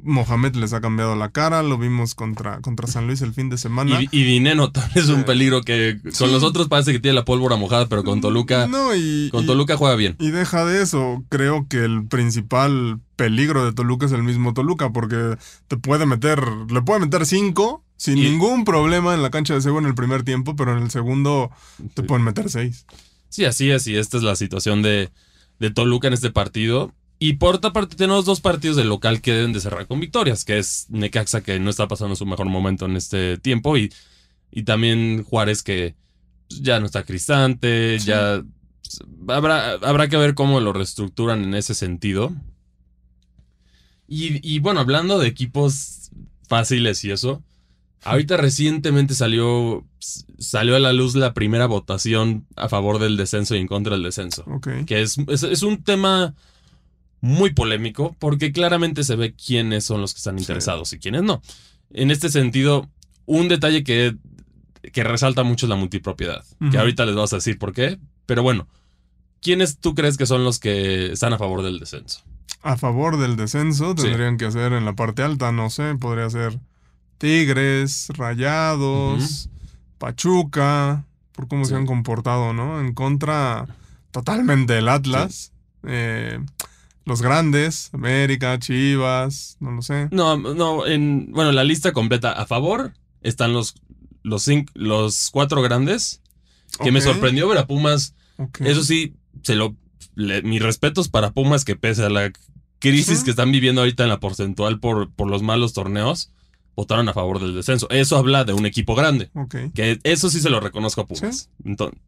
Mohamed 0.00 0.54
les 0.54 0.72
ha 0.72 0.80
cambiado 0.80 1.16
la 1.16 1.30
cara, 1.30 1.62
lo 1.62 1.76
vimos 1.76 2.14
contra, 2.14 2.60
contra 2.60 2.86
San 2.86 3.06
Luis 3.06 3.20
el 3.20 3.34
fin 3.34 3.50
de 3.50 3.58
semana. 3.58 4.00
Y, 4.10 4.22
Dineno 4.22 4.70
también 4.72 5.04
es 5.04 5.08
un 5.08 5.24
peligro 5.24 5.62
que 5.62 5.98
con 6.18 6.32
los 6.32 6.42
otros 6.42 6.68
parece 6.68 6.92
que 6.92 7.00
tiene 7.00 7.14
la 7.14 7.24
pólvora 7.24 7.56
mojada, 7.56 7.88
pero 7.88 8.04
con 8.04 8.20
Toluca, 8.20 8.66
no, 8.66 8.94
y, 8.94 9.28
con 9.30 9.46
Toluca 9.46 9.76
juega 9.76 9.96
bien. 9.96 10.16
Y 10.18 10.30
deja 10.30 10.64
de 10.64 10.82
eso, 10.82 11.24
creo 11.28 11.66
que 11.68 11.84
el 11.84 12.06
principal 12.06 13.00
peligro 13.16 13.64
de 13.64 13.72
Toluca 13.72 14.06
es 14.06 14.12
el 14.12 14.22
mismo 14.22 14.54
Toluca, 14.54 14.92
porque 14.92 15.36
te 15.66 15.76
puede 15.76 16.06
meter, 16.06 16.42
le 16.70 16.82
puede 16.82 17.00
meter 17.00 17.26
cinco 17.26 17.84
sin 17.96 18.14
ningún 18.14 18.64
problema 18.64 19.14
en 19.14 19.22
la 19.22 19.30
cancha 19.30 19.54
de 19.54 19.60
Sego 19.60 19.80
en 19.80 19.86
el 19.86 19.94
primer 19.94 20.22
tiempo, 20.22 20.54
pero 20.54 20.76
en 20.76 20.84
el 20.84 20.90
segundo 20.90 21.50
te 21.94 22.04
pueden 22.04 22.24
meter 22.24 22.48
seis. 22.48 22.86
Sí, 23.28 23.44
así 23.44 23.70
es, 23.70 23.86
y 23.88 23.96
esta 23.96 24.16
es 24.16 24.22
la 24.22 24.36
situación 24.36 24.82
de, 24.82 25.10
de 25.58 25.70
Toluca 25.70 26.06
en 26.06 26.14
este 26.14 26.30
partido. 26.30 26.94
Y 27.18 27.34
por 27.34 27.56
otra 27.56 27.72
parte, 27.72 27.96
tenemos 27.96 28.24
dos 28.24 28.40
partidos 28.40 28.76
de 28.76 28.84
local 28.84 29.20
que 29.20 29.32
deben 29.32 29.52
de 29.52 29.60
cerrar 29.60 29.86
con 29.86 29.98
victorias, 29.98 30.44
que 30.44 30.58
es 30.58 30.86
Necaxa, 30.88 31.42
que 31.42 31.58
no 31.58 31.70
está 31.70 31.88
pasando 31.88 32.14
su 32.14 32.26
mejor 32.26 32.46
momento 32.46 32.86
en 32.86 32.96
este 32.96 33.38
tiempo, 33.38 33.76
y, 33.76 33.92
y 34.50 34.62
también 34.62 35.24
Juárez, 35.24 35.62
que 35.62 35.96
ya 36.48 36.78
no 36.78 36.86
está 36.86 37.02
cristante, 37.02 37.98
ya 37.98 38.42
pues, 38.82 39.00
habrá, 39.28 39.72
habrá 39.72 40.08
que 40.08 40.16
ver 40.16 40.34
cómo 40.34 40.60
lo 40.60 40.72
reestructuran 40.72 41.42
en 41.42 41.54
ese 41.54 41.74
sentido. 41.74 42.32
Y, 44.06 44.40
y 44.48 44.60
bueno, 44.60 44.80
hablando 44.80 45.18
de 45.18 45.26
equipos 45.26 46.10
fáciles 46.46 47.04
y 47.04 47.10
eso, 47.10 47.42
Ahorita 48.04 48.36
recientemente 48.36 49.14
salió, 49.14 49.84
salió 50.38 50.76
a 50.76 50.78
la 50.78 50.92
luz 50.92 51.14
la 51.16 51.34
primera 51.34 51.66
votación 51.66 52.46
a 52.56 52.68
favor 52.68 52.98
del 52.98 53.16
descenso 53.16 53.56
y 53.56 53.58
en 53.58 53.66
contra 53.66 53.94
del 53.94 54.04
descenso. 54.04 54.44
Que 54.86 55.02
es, 55.02 55.18
es, 55.26 55.42
es 55.42 55.62
un 55.62 55.82
tema 55.82 56.34
muy 57.20 57.52
polémico 57.52 58.14
porque 58.18 58.52
claramente 58.52 59.02
se 59.04 59.16
ve 59.16 59.34
quiénes 59.34 59.84
son 59.84 60.00
los 60.00 60.14
que 60.14 60.18
están 60.18 60.36
Sí. 60.38 60.42
interesados 60.42 60.92
y 60.92 60.98
quiénes 60.98 61.22
no. 61.22 61.42
En 61.90 62.10
este 62.10 62.28
sentido, 62.28 62.88
un 63.26 63.48
detalle 63.48 63.82
que, 63.84 64.14
que 64.92 65.04
resalta 65.04 65.42
mucho 65.42 65.66
es 65.66 65.70
la 65.70 65.76
multipropiedad. 65.76 66.44
Que 66.70 66.78
ahorita 66.78 67.04
les 67.06 67.14
vas 67.16 67.32
a 67.32 67.36
decir 67.36 67.58
por 67.58 67.72
qué. 67.72 67.98
Pero 68.26 68.42
bueno, 68.42 68.68
¿quiénes 69.40 69.78
tú 69.78 69.94
crees 69.94 70.16
que 70.16 70.26
son 70.26 70.44
los 70.44 70.58
que 70.58 71.12
están 71.12 71.32
a 71.32 71.38
favor 71.38 71.62
del 71.62 71.78
descenso? 71.80 72.22
A 72.62 72.76
favor 72.76 73.18
del 73.18 73.36
descenso 73.36 73.94
Sí. 73.96 74.04
tendrían 74.04 74.36
que 74.36 74.46
hacer 74.46 74.72
en 74.72 74.84
la 74.84 74.94
parte 74.94 75.22
alta, 75.22 75.50
no 75.52 75.70
sé, 75.70 75.94
podría 75.96 76.28
ser 76.30 76.58
Tigres, 77.18 78.08
Rayados, 78.16 79.48
Pachuca, 79.98 81.04
por 81.32 81.48
cómo 81.48 81.64
Sí. 81.64 81.70
se 81.70 81.76
han 81.76 81.86
comportado, 81.86 82.52
¿no? 82.52 82.80
En 82.80 82.92
contra 82.94 83.66
totalmente 84.10 84.72
del 84.74 84.88
Atlas. 84.88 85.52
eh, 85.84 86.40
los 87.08 87.22
grandes, 87.22 87.90
América, 87.92 88.58
Chivas, 88.58 89.56
no 89.60 89.72
lo 89.72 89.82
sé. 89.82 90.08
No, 90.12 90.36
no, 90.36 90.86
en, 90.86 91.32
bueno, 91.32 91.50
la 91.52 91.64
lista 91.64 91.92
completa 91.92 92.32
a 92.32 92.46
favor 92.46 92.92
están 93.22 93.52
los, 93.52 93.74
los, 94.22 94.42
cinco- 94.44 94.72
los 94.76 95.30
cuatro 95.30 95.62
grandes. 95.62 96.20
Que 96.82 96.92
me 96.92 97.00
sorprendió 97.00 97.48
ver 97.48 97.58
a 97.58 97.66
Pumas 97.66 98.14
ok. 98.36 98.60
Eso 98.60 98.84
sí, 98.84 99.14
se 99.42 99.54
lo, 99.56 99.74
le- 100.14 100.42
mis 100.42 100.62
respetos 100.62 101.08
para 101.08 101.30
Pumas 101.32 101.64
que 101.64 101.74
pese 101.76 102.04
a 102.04 102.10
la 102.10 102.30
crisis 102.78 103.20
Sí. 103.20 103.24
que 103.24 103.30
están 103.30 103.50
viviendo 103.50 103.80
ahorita 103.80 104.04
en 104.04 104.10
la 104.10 104.20
porcentual 104.20 104.78
por, 104.78 105.10
por 105.12 105.28
los 105.28 105.42
malos 105.42 105.72
torneos, 105.72 106.30
votaron 106.76 107.08
a 107.08 107.12
favor 107.14 107.40
del 107.40 107.54
descenso. 107.54 107.88
Eso 107.90 108.16
habla 108.16 108.44
de 108.44 108.52
un 108.52 108.66
equipo 108.66 108.94
grande, 108.94 109.30
Ok. 109.34 109.56
que 109.74 109.98
eso 110.04 110.30
sí 110.30 110.40
se 110.40 110.50
lo 110.50 110.60
reconozco 110.60 111.00
a 111.00 111.06
Pumas. 111.06 111.50
Entonces, 111.64 111.98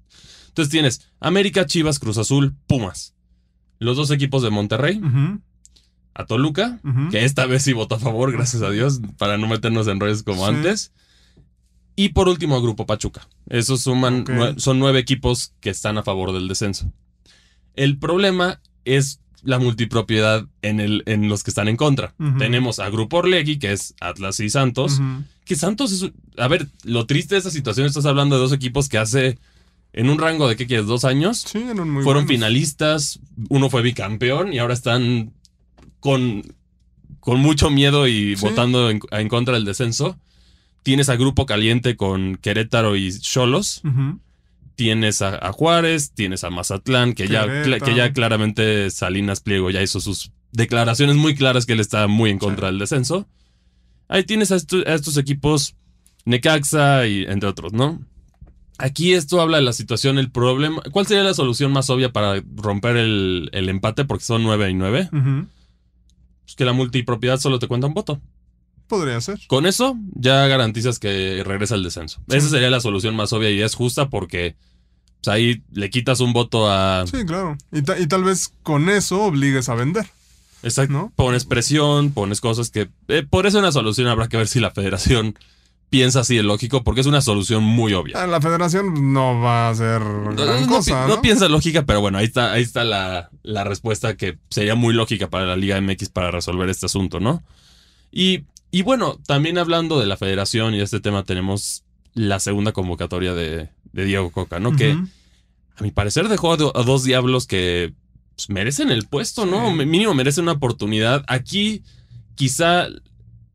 entonces 0.49 0.71
tienes 0.71 1.01
América, 1.19 1.67
Chivas, 1.67 1.99
Cruz 1.99 2.19
Azul, 2.19 2.55
Pumas. 2.69 3.15
Los 3.81 3.97
dos 3.97 4.11
equipos 4.13 4.43
de 4.43 4.51
Monterrey, 4.51 5.01
a 6.15 6.27
Toluca, 6.27 6.79
que 7.11 7.25
esta 7.25 7.47
vez 7.47 7.63
sí 7.65 7.73
votó 7.73 7.97
a 7.97 7.99
favor, 7.99 8.31
gracias 8.31 8.63
a 8.63 8.71
Dios, 8.71 9.01
para 9.19 9.37
no 9.39 9.49
meternos 9.49 9.89
en 9.89 9.99
rollos 9.99 10.23
como 10.23 10.45
Sí. 10.47 10.55
antes. 10.55 10.93
Y 11.97 12.11
por 12.11 12.29
último, 12.29 12.57
a 12.57 12.61
Grupo 12.61 12.87
Pachuca. 12.87 13.27
Esos 13.49 13.81
suman, 13.83 14.25
nue- 14.25 14.59
son 14.59 14.79
nueve 14.79 14.99
equipos 15.01 15.53
que 15.61 15.71
están 15.71 15.99
a 15.99 16.03
favor 16.03 16.33
del 16.33 16.47
descenso. 16.49 16.93
El 17.75 17.99
problema 17.99 18.61
es 18.85 19.21
la 19.43 19.59
multipropiedad 19.59 20.47
en, 20.63 20.81
el, 20.81 21.03
en 21.07 21.29
los 21.29 21.43
que 21.43 21.51
están 21.51 21.69
en 21.69 21.77
contra. 21.77 22.15
Tenemos 22.39 22.79
a 22.79 22.91
Grupo 22.91 23.19
Orlegui, 23.19 23.59
que 23.59 23.73
es 23.73 23.95
Atlas 24.01 24.41
y 24.41 24.51
Santos. 24.51 25.01
Que 25.45 25.57
Santos 25.57 25.93
es... 25.93 26.11
A 26.37 26.49
ver, 26.49 26.69
lo 26.85 27.07
triste 27.07 27.35
de 27.35 27.39
esta 27.39 27.51
situación, 27.51 27.87
estás 27.87 28.07
hablando 28.07 28.37
de 28.37 28.43
dos 28.43 28.53
equipos 28.53 28.89
que 28.89 28.99
hace, 28.99 29.39
en 29.93 30.09
un 30.11 30.19
rango 30.19 30.49
de, 30.49 30.57
¿qué 30.57 30.67
quieres? 30.67 30.87
¿Dos 30.87 31.05
años? 31.05 31.39
Sí, 31.47 31.59
eran 31.59 31.91
muy 31.91 32.03
fueron 32.05 32.25
buenos. 32.25 32.29
finalistas, 32.29 33.21
uno 33.49 33.69
fue 33.71 33.83
bicampeón 33.83 34.53
y 34.53 34.59
ahora 34.59 34.75
están 34.75 35.33
con, 35.99 36.43
con 37.21 37.41
mucho 37.41 37.71
miedo 37.71 38.07
y 38.09 38.37
Sí. 38.37 38.43
votando 38.43 38.89
en, 38.91 39.01
en 39.11 39.29
contra 39.29 39.55
del 39.55 39.65
descenso. 39.65 40.19
Tienes 40.83 41.09
a 41.09 41.17
Grupo 41.17 41.45
Caliente 41.45 41.97
con 41.97 42.37
Querétaro 42.37 42.97
y 42.97 43.13
Cholos. 43.19 43.83
Tienes 44.77 45.21
a, 45.21 45.37
a 45.47 45.53
Juárez, 45.53 46.13
tienes 46.13 46.43
a 46.43 46.49
Mazatlán, 46.51 47.13
que 47.13 47.29
ya, 47.29 47.47
que 47.85 47.95
ya 47.95 48.13
claramente 48.15 48.91
Salinas 48.91 49.41
Pliego 49.41 49.71
ya 49.71 49.83
hizo 49.83 50.01
sus 50.01 50.31
declaraciones 50.53 51.17
muy 51.17 51.35
claras 51.35 51.67
que 51.67 51.75
él 51.75 51.81
está 51.81 52.07
muy 52.07 52.31
en 52.31 52.39
contra 52.39 52.69
del 52.69 52.79
descenso. 52.79 53.29
Ahí 54.09 54.25
tienes 54.25 54.53
a, 54.53 54.57
estu- 54.57 54.87
a 54.87 54.95
estos 54.95 55.19
equipos 55.19 55.75
Necaxa 56.25 57.07
y 57.07 57.25
entre 57.25 57.49
otros, 57.49 57.73
¿no? 57.75 58.01
Aquí 58.83 59.13
esto 59.15 59.41
habla 59.41 59.59
de 59.59 59.63
la 59.63 59.73
situación, 59.73 60.19
el 60.19 60.31
problema. 60.31 60.83
¿Cuál 60.91 61.07
sería 61.07 61.23
la 61.23 61.35
solución 61.35 61.73
más 61.73 61.91
obvia 61.91 62.13
para 62.13 62.43
romper 62.57 62.97
el, 62.97 63.51
el 63.53 63.69
empate? 63.69 64.05
Porque 64.05 64.25
son 64.25 64.43
9 64.43 64.71
y 64.71 64.75
9. 64.75 65.09
Ujú. 65.13 65.47
Pues 66.45 66.57
que 66.57 66.65
la 66.65 66.73
multipropiedad 66.73 67.39
solo 67.39 67.59
te 67.59 67.69
cuenta 67.69 67.87
un 67.87 67.95
voto. 67.95 68.21
Podría 68.89 69.21
ser. 69.21 69.39
Con 69.47 69.67
eso 69.67 69.97
ya 70.15 70.47
garantizas 70.49 70.99
que 70.99 71.43
regresa 71.45 71.77
el 71.77 71.83
descenso. 71.85 72.21
Sí. 72.29 72.37
Esa 72.37 72.49
sería 72.49 72.71
la 72.71 72.81
solución 72.81 73.15
más 73.15 73.33
obvia 73.33 73.51
y 73.51 73.63
es 73.63 73.75
justa 73.77 74.09
porque 74.09 74.57
pues, 75.23 75.33
ahí 75.33 75.63
le 75.71 75.91
quitas 75.91 76.19
un 76.21 76.33
voto 76.33 76.69
a. 76.71 77.05
Sí, 77.07 77.25
claro. 77.25 77.57
Y, 77.73 77.83
ta- 77.83 77.99
y 78.01 78.07
tal 78.09 78.25
vez 78.25 78.53
con 78.65 78.89
eso 78.89 79.23
obligues 79.23 79.69
a 79.69 79.75
vender. 79.75 80.07
Exacto. 80.63 80.93
¿no? 80.93 81.13
Pones 81.15 81.45
presión, 81.45 82.11
pones 82.13 82.41
cosas 82.41 82.71
que. 82.71 82.89
eh, 83.09 83.25
por 83.29 83.47
eso 83.47 83.61
una 83.61 83.71
solución 83.73 84.09
habrá 84.09 84.29
que 84.29 84.37
ver 84.37 84.49
si 84.49 84.59
la 84.61 84.73
federación 84.73 85.39
piensa 85.91 86.21
así 86.21 86.37
de 86.37 86.43
lógico, 86.45 86.83
porque 86.85 87.01
es 87.03 87.07
una 87.07 87.21
solución 87.21 87.63
muy 87.65 87.93
obvia. 87.95 88.23
Ah, 88.23 88.27
La 88.27 88.41
federación 88.41 89.13
no 89.13 89.41
va 89.41 89.67
a 89.67 89.71
hacer 89.71 90.01
No, 90.01 90.33
gran 90.35 90.63
no 90.63 90.69
cosa, 90.69 91.05
pi- 91.05 91.09
¿no? 91.11 91.17
no 91.17 91.23
piensa 91.23 91.49
lógica, 91.49 91.85
pero 91.85 92.01
bueno, 92.01 92.19
ahí 92.19 92.25
está, 92.27 92.53
ahí 92.53 92.63
está 92.63 92.85
la, 92.85 93.31
la 93.43 93.65
respuesta 93.65 94.17
que 94.17 94.39
sería 94.51 94.75
muy 94.77 94.95
lógica 94.95 95.29
para 95.29 95.47
la 95.47 95.57
Liga 95.57 95.81
MX 95.81 96.09
para 96.11 96.31
resolver 96.31 96.69
este 96.69 96.87
asunto, 96.87 97.19
¿no? 97.21 97.43
Y, 98.13 98.45
y 98.71 98.83
bueno, 98.83 99.19
también 99.27 99.59
hablando 99.59 99.99
de 100.01 100.07
la 100.07 100.17
federación 100.17 100.75
y 100.75 100.79
de 100.79 100.85
este 100.85 101.01
tema, 101.01 101.25
tenemos 101.25 101.83
la 102.15 102.39
segunda 102.41 102.73
convocatoria 102.73 103.35
de, 103.35 103.69
de 103.93 104.05
Diego 104.05 104.31
Coca, 104.31 104.59
¿no? 104.61 104.75
Que 104.77 104.93
a 105.77 105.83
mi 105.83 105.91
parecer 105.91 106.29
dejó 106.29 106.53
a, 106.53 106.57
do- 106.57 106.77
a 106.77 106.83
dos 106.83 107.03
diablos 107.05 107.47
que 107.47 107.93
pues, 108.37 108.49
merecen 108.49 108.91
el 108.91 109.07
puesto, 109.07 109.45
¿no? 109.47 109.71
Sí. 109.77 109.87
Mínimo 109.87 110.15
merecen 110.15 110.43
una 110.45 110.53
oportunidad. 110.53 111.25
Aquí, 111.27 111.83
quizá 112.37 112.87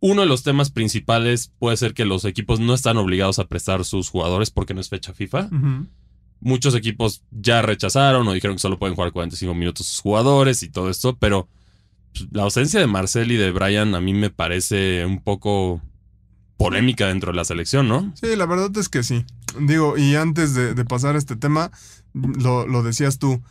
uno 0.06 0.22
de 0.22 0.28
los 0.28 0.44
temas 0.44 0.70
principales 0.70 1.52
puede 1.58 1.78
ser 1.78 1.96
que 1.96 2.06
los 2.06 2.26
equipos 2.26 2.60
no 2.60 2.76
están 2.76 2.98
obligados 2.98 3.40
a 3.40 3.48
prestar 3.48 3.84
sus 3.86 4.10
jugadores 4.10 4.52
porque 4.52 4.76
no 4.76 4.82
es 4.82 4.90
fecha 4.90 5.14
FIFA. 5.16 5.50
Muchos 6.42 6.76
equipos 6.76 7.24
ya 7.32 7.64
rechazaron 7.64 8.28
o 8.28 8.34
dijeron 8.34 8.56
que 8.56 8.62
solo 8.62 8.78
pueden 8.78 8.94
jugar 8.94 9.12
45 9.12 9.56
minutos 9.56 9.88
sus 9.88 10.02
jugadores 10.02 10.62
y 10.62 10.70
todo 10.70 10.92
esto, 10.92 11.18
pero 11.18 11.48
pues, 12.14 12.28
la 12.32 12.44
ausencia 12.44 12.80
de 12.80 12.86
Marcel 12.86 13.32
y 13.32 13.36
de 13.36 13.50
Brian 13.50 13.96
a 13.96 14.02
mí 14.02 14.14
me 14.14 14.30
parece 14.30 15.06
un 15.08 15.24
poco 15.24 15.82
polémica 16.58 17.08
dentro 17.08 17.32
de 17.32 17.38
la 17.38 17.46
selección, 17.46 17.88
¿no? 17.88 18.14
Sí, 18.16 18.36
la 18.36 18.46
verdad 18.46 18.78
es 18.78 18.90
que 18.90 19.02
sí. 19.02 19.26
Digo, 19.60 19.98
y 19.98 20.16
antes 20.16 20.54
de, 20.54 20.76
de 20.76 20.86
pasar 20.86 21.16
a 21.16 21.18
este 21.18 21.36
tema, 21.36 21.72
lo, 22.14 22.68
lo 22.68 22.84
decías 22.84 23.18
tú, 23.18 23.42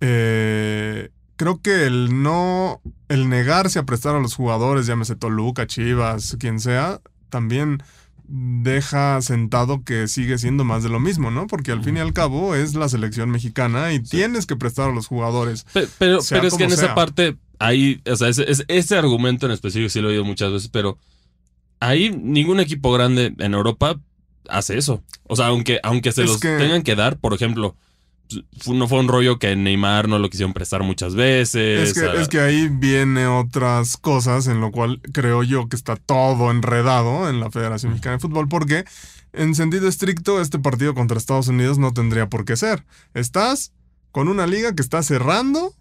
eh, 0.00 1.08
creo 1.36 1.60
que 1.60 1.86
el 1.86 2.22
no, 2.22 2.80
el 3.08 3.28
negarse 3.28 3.78
a 3.78 3.84
prestar 3.84 4.14
a 4.16 4.20
los 4.20 4.34
jugadores, 4.34 4.86
llámese 4.86 5.16
Toluca, 5.16 5.66
Chivas, 5.66 6.36
quien 6.38 6.60
sea, 6.60 7.00
también 7.28 7.82
deja 8.26 9.20
sentado 9.20 9.84
que 9.84 10.08
sigue 10.08 10.38
siendo 10.38 10.64
más 10.64 10.82
de 10.82 10.88
lo 10.88 10.98
mismo, 11.00 11.30
¿no? 11.30 11.46
Porque 11.46 11.72
al 11.72 11.82
fin 11.84 11.96
y 11.96 12.00
al 12.00 12.12
cabo 12.14 12.54
es 12.54 12.74
la 12.74 12.88
selección 12.88 13.30
mexicana 13.30 13.92
y 13.92 14.00
tienes 14.00 14.46
que 14.46 14.56
prestar 14.56 14.90
a 14.90 14.92
los 14.94 15.06
jugadores. 15.06 15.64
Pe- 15.72 15.88
Pero, 15.98 16.22
Sea 16.22 16.38
pero 16.38 16.48
es 16.48 16.54
que 16.54 16.64
en 16.64 16.72
esa 16.72 16.94
parte, 16.94 17.36
ahí, 17.58 18.00
o 18.10 18.16
sea, 18.16 18.28
ese, 18.28 18.96
argumento 18.96 19.46
en 19.46 19.52
específico 19.52 19.90
sí 19.90 20.00
lo 20.00 20.08
he 20.08 20.12
oído 20.12 20.24
muchas 20.24 20.50
veces, 20.52 20.68
pero 20.68 20.98
ahí 21.80 22.10
ningún 22.10 22.60
equipo 22.60 22.92
grande 22.92 23.34
en 23.38 23.52
Europa 23.54 24.00
hace 24.48 24.78
eso. 24.78 25.02
O 25.24 25.36
sea, 25.36 25.48
aunque, 25.48 25.80
aunque 25.82 26.12
se 26.12 26.22
Es 26.22 26.28
los 26.30 26.40
que- 26.40 26.56
tengan 26.56 26.82
que 26.82 26.96
dar, 26.96 27.18
por 27.18 27.34
ejemplo, 27.34 27.76
no 28.66 28.88
fue 28.88 29.00
un 29.00 29.08
rollo 29.08 29.38
que 29.38 29.54
Neymar 29.54 30.08
no 30.08 30.18
lo 30.18 30.28
quisieron 30.30 30.52
prestar 30.54 30.82
muchas 30.82 31.14
veces. 31.14 31.90
Es 31.90 31.94
que, 31.94 32.06
a- 32.06 32.14
es 32.14 32.28
que 32.28 32.40
ahí 32.40 32.68
viene 32.68 33.26
otras 33.26 33.96
cosas 33.96 34.46
en 34.46 34.60
lo 34.60 34.70
cual 34.70 35.00
creo 35.12 35.42
yo 35.42 35.68
que 35.68 35.76
está 35.76 35.96
todo 35.96 36.50
enredado 36.50 37.28
en 37.28 37.40
la 37.40 37.50
Federación 37.50 37.92
Mexicana 37.92 38.16
de 38.16 38.20
Fútbol, 38.20 38.48
porque 38.48 38.84
en 39.32 39.54
sentido 39.54 39.88
estricto 39.88 40.40
este 40.40 40.58
partido 40.58 40.94
contra 40.94 41.18
Estados 41.18 41.48
Unidos 41.48 41.78
no 41.78 41.92
tendría 41.92 42.28
por 42.28 42.44
qué 42.44 42.56
ser. 42.56 42.84
Estás 43.14 43.72
con 44.10 44.28
una 44.28 44.46
liga 44.46 44.74
que 44.74 44.82
está 44.82 45.02
cerrando 45.02 45.74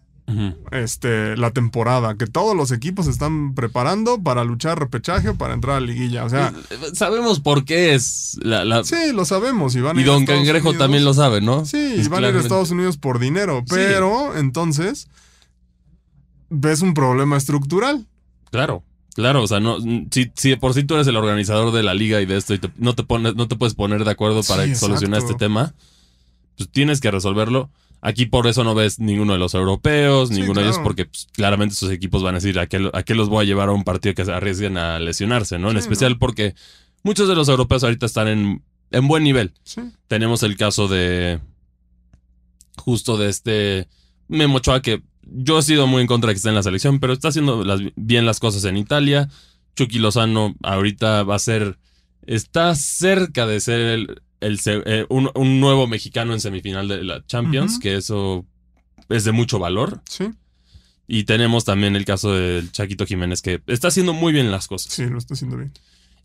Este, 0.72 1.36
la 1.38 1.52
temporada, 1.52 2.16
que 2.16 2.26
todos 2.28 2.56
los 2.56 2.72
equipos 2.72 3.06
se 3.06 3.12
están 3.12 3.54
preparando 3.54 4.22
para 4.24 4.44
luchar 4.44 4.80
repechaje 4.80 5.30
o 5.30 5.36
para 5.36 5.54
entrar 5.54 5.76
a 5.76 5.80
liguilla. 5.82 6.24
O 6.24 6.30
sea, 6.30 6.54
Sabemos 6.94 7.40
por 7.42 7.66
qué 7.66 7.94
es 7.94 8.40
la... 8.42 8.64
la- 8.66 8.84
sí, 8.84 9.12
lo 9.14 9.26
sabemos. 9.26 9.76
Y, 9.76 9.82
van 9.82 9.98
a 9.98 10.00
y 10.00 10.04
ir 10.04 10.10
a 10.10 10.14
Don 10.14 10.26
Cangrejo 10.26 10.70
Unidos. 10.70 10.84
también 10.84 11.04
lo 11.06 11.14
sabe, 11.14 11.42
¿no? 11.42 11.66
Sí, 11.66 11.96
Es 11.98 12.06
y 12.06 12.10
van 12.10 12.24
a 12.24 12.30
ir 12.30 12.36
a 12.36 12.40
Estados 12.40 12.72
Unidos 12.72 12.98
por 12.98 13.20
dinero, 13.20 13.60
Sí. 13.68 13.76
pero 13.76 14.36
entonces 14.38 15.08
ves 16.50 16.82
un 16.82 16.94
problema 16.94 17.38
estructural. 17.38 18.08
Claro, 18.52 18.84
claro, 19.16 19.44
o 19.44 19.48
sea, 19.48 19.60
no, 19.60 19.78
si, 20.36 20.56
por 20.56 20.74
sí 20.74 20.84
tú 20.84 20.96
eres 20.96 21.08
el 21.08 21.16
organizador 21.18 21.74
de 21.74 21.84
la 21.84 21.94
liga 21.94 22.22
y 22.22 22.26
de 22.26 22.38
esto 22.38 22.54
y 22.54 22.60
te- 22.60 22.72
no, 22.78 22.94
te 22.96 23.04
pones, 23.04 23.36
no 23.36 23.48
te 23.48 23.56
puedes 23.56 23.74
poner 23.76 24.04
de 24.06 24.12
acuerdo 24.12 24.42
para 24.44 24.66
Sí, 24.66 24.76
solucionar 24.76 25.20
este 25.20 25.34
tema, 25.36 25.74
pues 26.58 26.70
tienes 26.70 27.02
que 27.02 27.12
resolverlo. 27.12 27.70
Aquí 28.06 28.26
por 28.26 28.48
eso 28.48 28.66
no 28.66 28.76
ves 28.76 29.00
ninguno 29.00 29.32
de 29.32 29.40
los 29.40 29.54
europeos, 29.54 30.28
Sí, 30.28 30.36
ninguno 30.36 30.60
de 30.60 30.66
ellos, 30.68 30.80
porque 30.84 31.06
pues, 31.06 31.28
claramente 31.32 31.74
esos 31.74 31.90
equipos 31.90 32.22
van 32.22 32.36
a 32.36 32.40
decir 32.40 32.60
a 32.60 32.68
qué, 32.68 32.90
a 32.92 33.04
qué 33.04 33.16
los 33.16 33.30
voy 33.30 33.44
a 33.46 33.48
llevar 33.48 33.70
a 33.70 33.72
un 33.72 33.86
partido 33.86 34.14
que 34.14 34.26
se 34.26 34.32
arriesguen 34.34 34.78
a 34.78 35.00
lesionarse, 35.00 35.58
¿no? 35.58 35.72
En 35.72 35.78
especial 35.78 36.12
¿no? 36.14 36.20
porque 36.20 36.54
muchos 37.04 37.30
de 37.30 37.36
los 37.36 37.48
europeos 37.48 37.84
ahorita 37.86 38.06
están 38.06 38.28
en, 38.28 38.62
en 38.92 39.08
buen 39.08 39.24
nivel. 39.24 39.54
Sí. 39.64 39.82
Tenemos 40.10 40.44
el 40.44 40.58
caso 40.58 40.90
de. 40.90 41.40
Justo 42.78 43.18
de 43.18 43.30
este. 43.30 43.88
Memo 44.28 44.58
Ochoa, 44.58 44.82
que 44.82 45.02
yo 45.22 45.60
he 45.60 45.64
sido 45.64 45.88
muy 45.88 46.02
en 46.02 46.08
contra 46.08 46.28
de 46.30 46.34
que 46.34 46.38
esté 46.38 46.50
en 46.50 46.56
la 46.56 46.64
selección, 46.64 47.00
pero 47.00 47.14
está 47.14 47.30
haciendo 47.30 47.64
las- 47.64 47.82
bien 47.96 48.26
las 48.26 48.40
cosas 48.40 48.66
en 48.66 48.78
Italia. 48.78 49.30
Chucky 49.76 50.00
Lozano 50.00 50.56
ahorita 50.64 51.24
va 51.24 51.36
a 51.36 51.40
ser 51.40 51.78
está 52.26 52.74
cerca 52.76 53.46
de 53.46 53.60
ser 53.60 53.80
el, 53.80 54.22
el 54.46 54.60
eh, 54.66 55.06
un, 55.10 55.30
un 55.36 55.60
nuevo 55.60 55.88
mexicano 55.88 56.34
en 56.34 56.40
semifinal 56.42 56.88
de 56.88 57.04
la 57.04 57.26
Champions, 57.26 57.80
que 57.80 57.96
eso 57.96 58.46
es 59.10 59.24
de 59.24 59.32
mucho 59.32 59.60
valor. 59.60 60.02
Sí, 60.10 60.26
Y 61.08 61.24
tenemos 61.26 61.66
también 61.66 61.96
el 61.96 62.06
caso 62.06 62.34
del 62.34 62.72
Chaquito 62.72 63.06
Jiménez, 63.06 63.42
que 63.42 63.62
está 63.68 63.90
haciendo 63.90 64.14
muy 64.14 64.32
bien 64.34 64.52
las 64.52 64.68
cosas. 64.68 64.94
sí, 64.94 65.06
lo 65.06 65.18
está 65.18 65.34
haciendo 65.34 65.58
bien. 65.58 65.72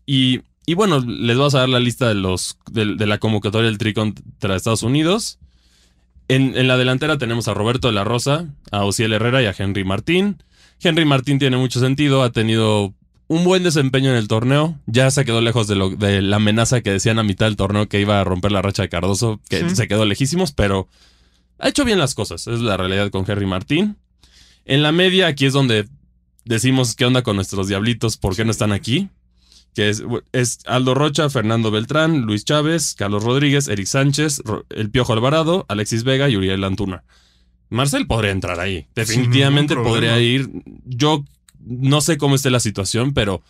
Y, 0.05 0.41
y 0.65 0.73
bueno, 0.75 0.99
les 1.05 1.37
vamos 1.37 1.55
a 1.55 1.59
dar 1.59 1.69
la 1.69 1.79
lista 1.79 2.07
de 2.07 2.15
los 2.15 2.57
de, 2.71 2.95
de 2.95 3.05
la 3.07 3.17
convocatoria 3.19 3.67
del 3.69 3.77
Tri 3.77 3.93
contra 3.93 4.55
Estados 4.55 4.83
Unidos. 4.83 5.39
En, 6.27 6.55
en 6.57 6.67
la 6.67 6.77
delantera 6.77 7.17
tenemos 7.17 7.47
a 7.47 7.53
Roberto 7.53 7.87
de 7.87 7.93
la 7.93 8.03
Rosa, 8.03 8.53
a 8.71 8.85
Ociel 8.85 9.13
Herrera 9.13 9.41
y 9.41 9.45
a 9.47 9.55
Henry 9.57 9.83
Martín. 9.83 10.41
Henry 10.81 11.03
Martín 11.05 11.39
tiene 11.39 11.57
mucho 11.57 11.79
sentido, 11.79 12.23
ha 12.23 12.31
tenido 12.31 12.93
un 13.29 13.43
buen 13.45 13.63
desempeño 13.63 14.09
en 14.09 14.17
el 14.17 14.27
torneo. 14.27 14.77
Ya 14.87 15.09
se 15.11 15.23
quedó 15.23 15.39
lejos 15.39 15.67
de, 15.67 15.75
lo, 15.75 15.91
de 15.91 16.21
la 16.21 16.35
amenaza 16.37 16.81
que 16.81 16.91
decían 16.91 17.19
a 17.19 17.23
mitad 17.23 17.45
del 17.45 17.55
torneo 17.55 17.87
que 17.87 18.01
iba 18.01 18.19
a 18.19 18.23
romper 18.25 18.51
la 18.51 18.61
racha 18.61 18.81
de 18.81 18.89
Cardoso, 18.89 19.39
que 19.49 19.69
Sí. 19.69 19.75
se 19.75 19.87
quedó 19.87 20.03
lejísimos, 20.05 20.51
pero 20.51 20.87
ha 21.59 21.69
hecho 21.69 21.85
bien 21.85 21.99
las 21.99 22.15
cosas. 22.15 22.47
Es 22.47 22.59
la 22.59 22.75
realidad 22.75 23.09
con 23.11 23.23
Henry 23.29 23.45
Martín. 23.45 23.95
En 24.65 24.81
la 24.83 24.91
media, 24.91 25.27
aquí 25.27 25.45
es 25.45 25.53
donde 25.53 25.87
decimos 26.43 26.95
qué 26.95 27.05
onda 27.05 27.21
con 27.21 27.35
nuestros 27.35 27.67
diablitos, 27.67 28.17
por 28.17 28.35
qué 28.35 28.43
no 28.45 28.51
están 28.51 28.71
aquí. 28.71 29.09
Que 29.75 29.89
es, 29.89 30.03
es 30.31 30.59
Aldo 30.65 30.95
Rocha, 30.95 31.29
Fernando 31.29 31.69
Beltrán, 31.69 32.21
Luis 32.21 32.43
Chávez, 32.43 32.95
Carlos 32.97 33.23
Rodríguez, 33.23 33.67
Eric 33.67 33.85
Sánchez, 33.85 34.41
El 34.69 34.89
Piojo 34.89 35.13
Alvarado, 35.13 35.65
Alexis 35.69 36.03
Vega 36.03 36.27
y 36.29 36.35
Uriel 36.35 36.63
Antuna. 36.63 37.03
Marcel 37.69 38.07
podría 38.07 38.31
entrar 38.31 38.59
ahí. 38.59 38.87
Definitivamente 38.95 39.75
podría 39.75 40.19
ir. 40.19 40.49
Yo 40.85 41.23
no 41.59 42.01
sé 42.01 42.17
cómo 42.17 42.35
esté 42.35 42.49
la 42.49 42.59
situación, 42.59 43.13
pero 43.13 43.41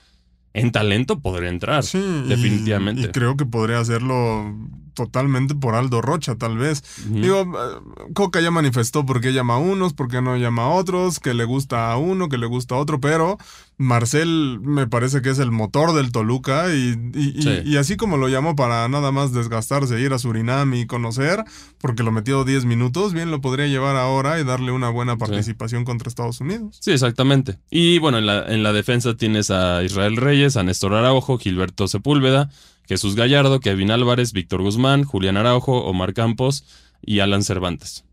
en 0.54 0.72
talento 0.72 1.20
podría 1.20 1.50
entrar. 1.50 1.84
Sí, 1.84 2.00
definitivamente. 2.28 3.04
Y, 3.04 3.08
creo 3.12 3.38
que 3.38 3.46
podría 3.46 3.80
hacerlo 3.80 4.56
totalmente 4.94 5.56
por 5.56 5.76
Aldo 5.76 6.02
Rocha, 6.02 6.36
tal 6.36 6.58
vez. 6.58 6.84
Digo, 7.06 7.42
eh, 7.42 8.12
Coca 8.14 8.42
ya 8.42 8.52
manifestó 8.52 9.06
por 9.06 9.22
qué 9.22 9.32
llama 9.32 9.56
a 9.56 9.60
unos, 9.60 9.94
por 9.94 10.10
qué 10.10 10.22
no 10.22 10.36
llama 10.38 10.64
a 10.64 10.70
otros, 10.70 11.20
que 11.20 11.34
le 11.34 11.46
gusta 11.46 11.92
a 11.92 11.98
uno, 11.98 12.30
que 12.30 12.38
le 12.38 12.48
gusta 12.48 12.76
a 12.76 12.80
otro, 12.80 13.00
pero 13.00 13.38
Marcel 13.82 14.60
me 14.62 14.88
parece 14.88 15.22
que 15.22 15.30
es 15.30 15.40
el 15.40 15.52
motor 15.52 15.94
del 15.94 16.12
Toluca 16.12 16.76
y, 16.76 16.96
y- 17.16 17.34
y- 17.40 17.42
Sí. 17.42 17.50
y 17.64 17.78
así 17.78 17.96
como 17.96 18.18
lo 18.18 18.28
llamó 18.28 18.54
para 18.58 18.86
nada 18.90 19.14
más 19.14 19.32
desgastarse, 19.34 20.02
ir 20.02 20.12
a 20.12 20.20
Surinam 20.20 20.74
y 20.74 20.86
conocer, 20.86 21.46
porque 21.80 22.04
lo 22.04 22.12
metió 22.12 22.44
10 22.44 22.66
minutos, 22.66 23.14
bien 23.14 23.32
lo 23.32 23.40
podría 23.40 23.68
llevar 23.68 23.96
ahora 23.96 24.38
y 24.40 24.44
darle 24.44 24.74
una 24.74 24.90
buena 24.90 25.18
participación 25.18 25.86
contra 25.86 26.10
Estados 26.10 26.42
Unidos. 26.42 26.78
Sí, 26.82 26.92
exactamente. 26.92 27.58
Y 27.72 28.00
bueno, 28.00 28.18
en 28.18 28.26
la, 28.26 28.46
en 28.54 28.64
la 28.64 28.74
defensa 28.74 29.16
tienes 29.16 29.50
a 29.50 29.82
Israel 29.82 30.18
Reyes, 30.18 30.58
a 30.58 30.64
Néstor 30.64 30.94
Araujo, 30.94 31.38
Gilberto 31.38 31.88
Sepúlveda, 31.88 32.50
Jesús 32.86 33.16
Gallardo, 33.16 33.62
Kevin 33.62 33.92
Álvarez, 33.92 34.34
Víctor 34.34 34.62
Guzmán, 34.62 35.06
Julián 35.06 35.38
Araujo, 35.38 35.86
Omar 35.86 36.14
Campos 36.14 36.66
y 37.02 37.20
Alan 37.22 37.44
Cervantes. 37.44 38.04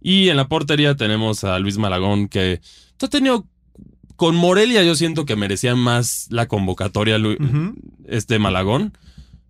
Y 0.00 0.28
en 0.28 0.36
la 0.36 0.46
portería 0.46 0.94
tenemos 0.94 1.42
a 1.42 1.58
Luis 1.58 1.78
Malagón, 1.78 2.28
que 2.28 2.60
ha 3.02 3.08
tenido. 3.08 3.44
Con 4.16 4.36
Morelia, 4.36 4.82
yo 4.84 4.94
siento 4.94 5.24
que 5.26 5.36
merecía 5.36 5.74
más 5.74 6.26
la 6.30 6.46
convocatoria 6.46 7.18
Lu- 7.18 7.36
este 8.06 8.38
Malagón, 8.38 8.92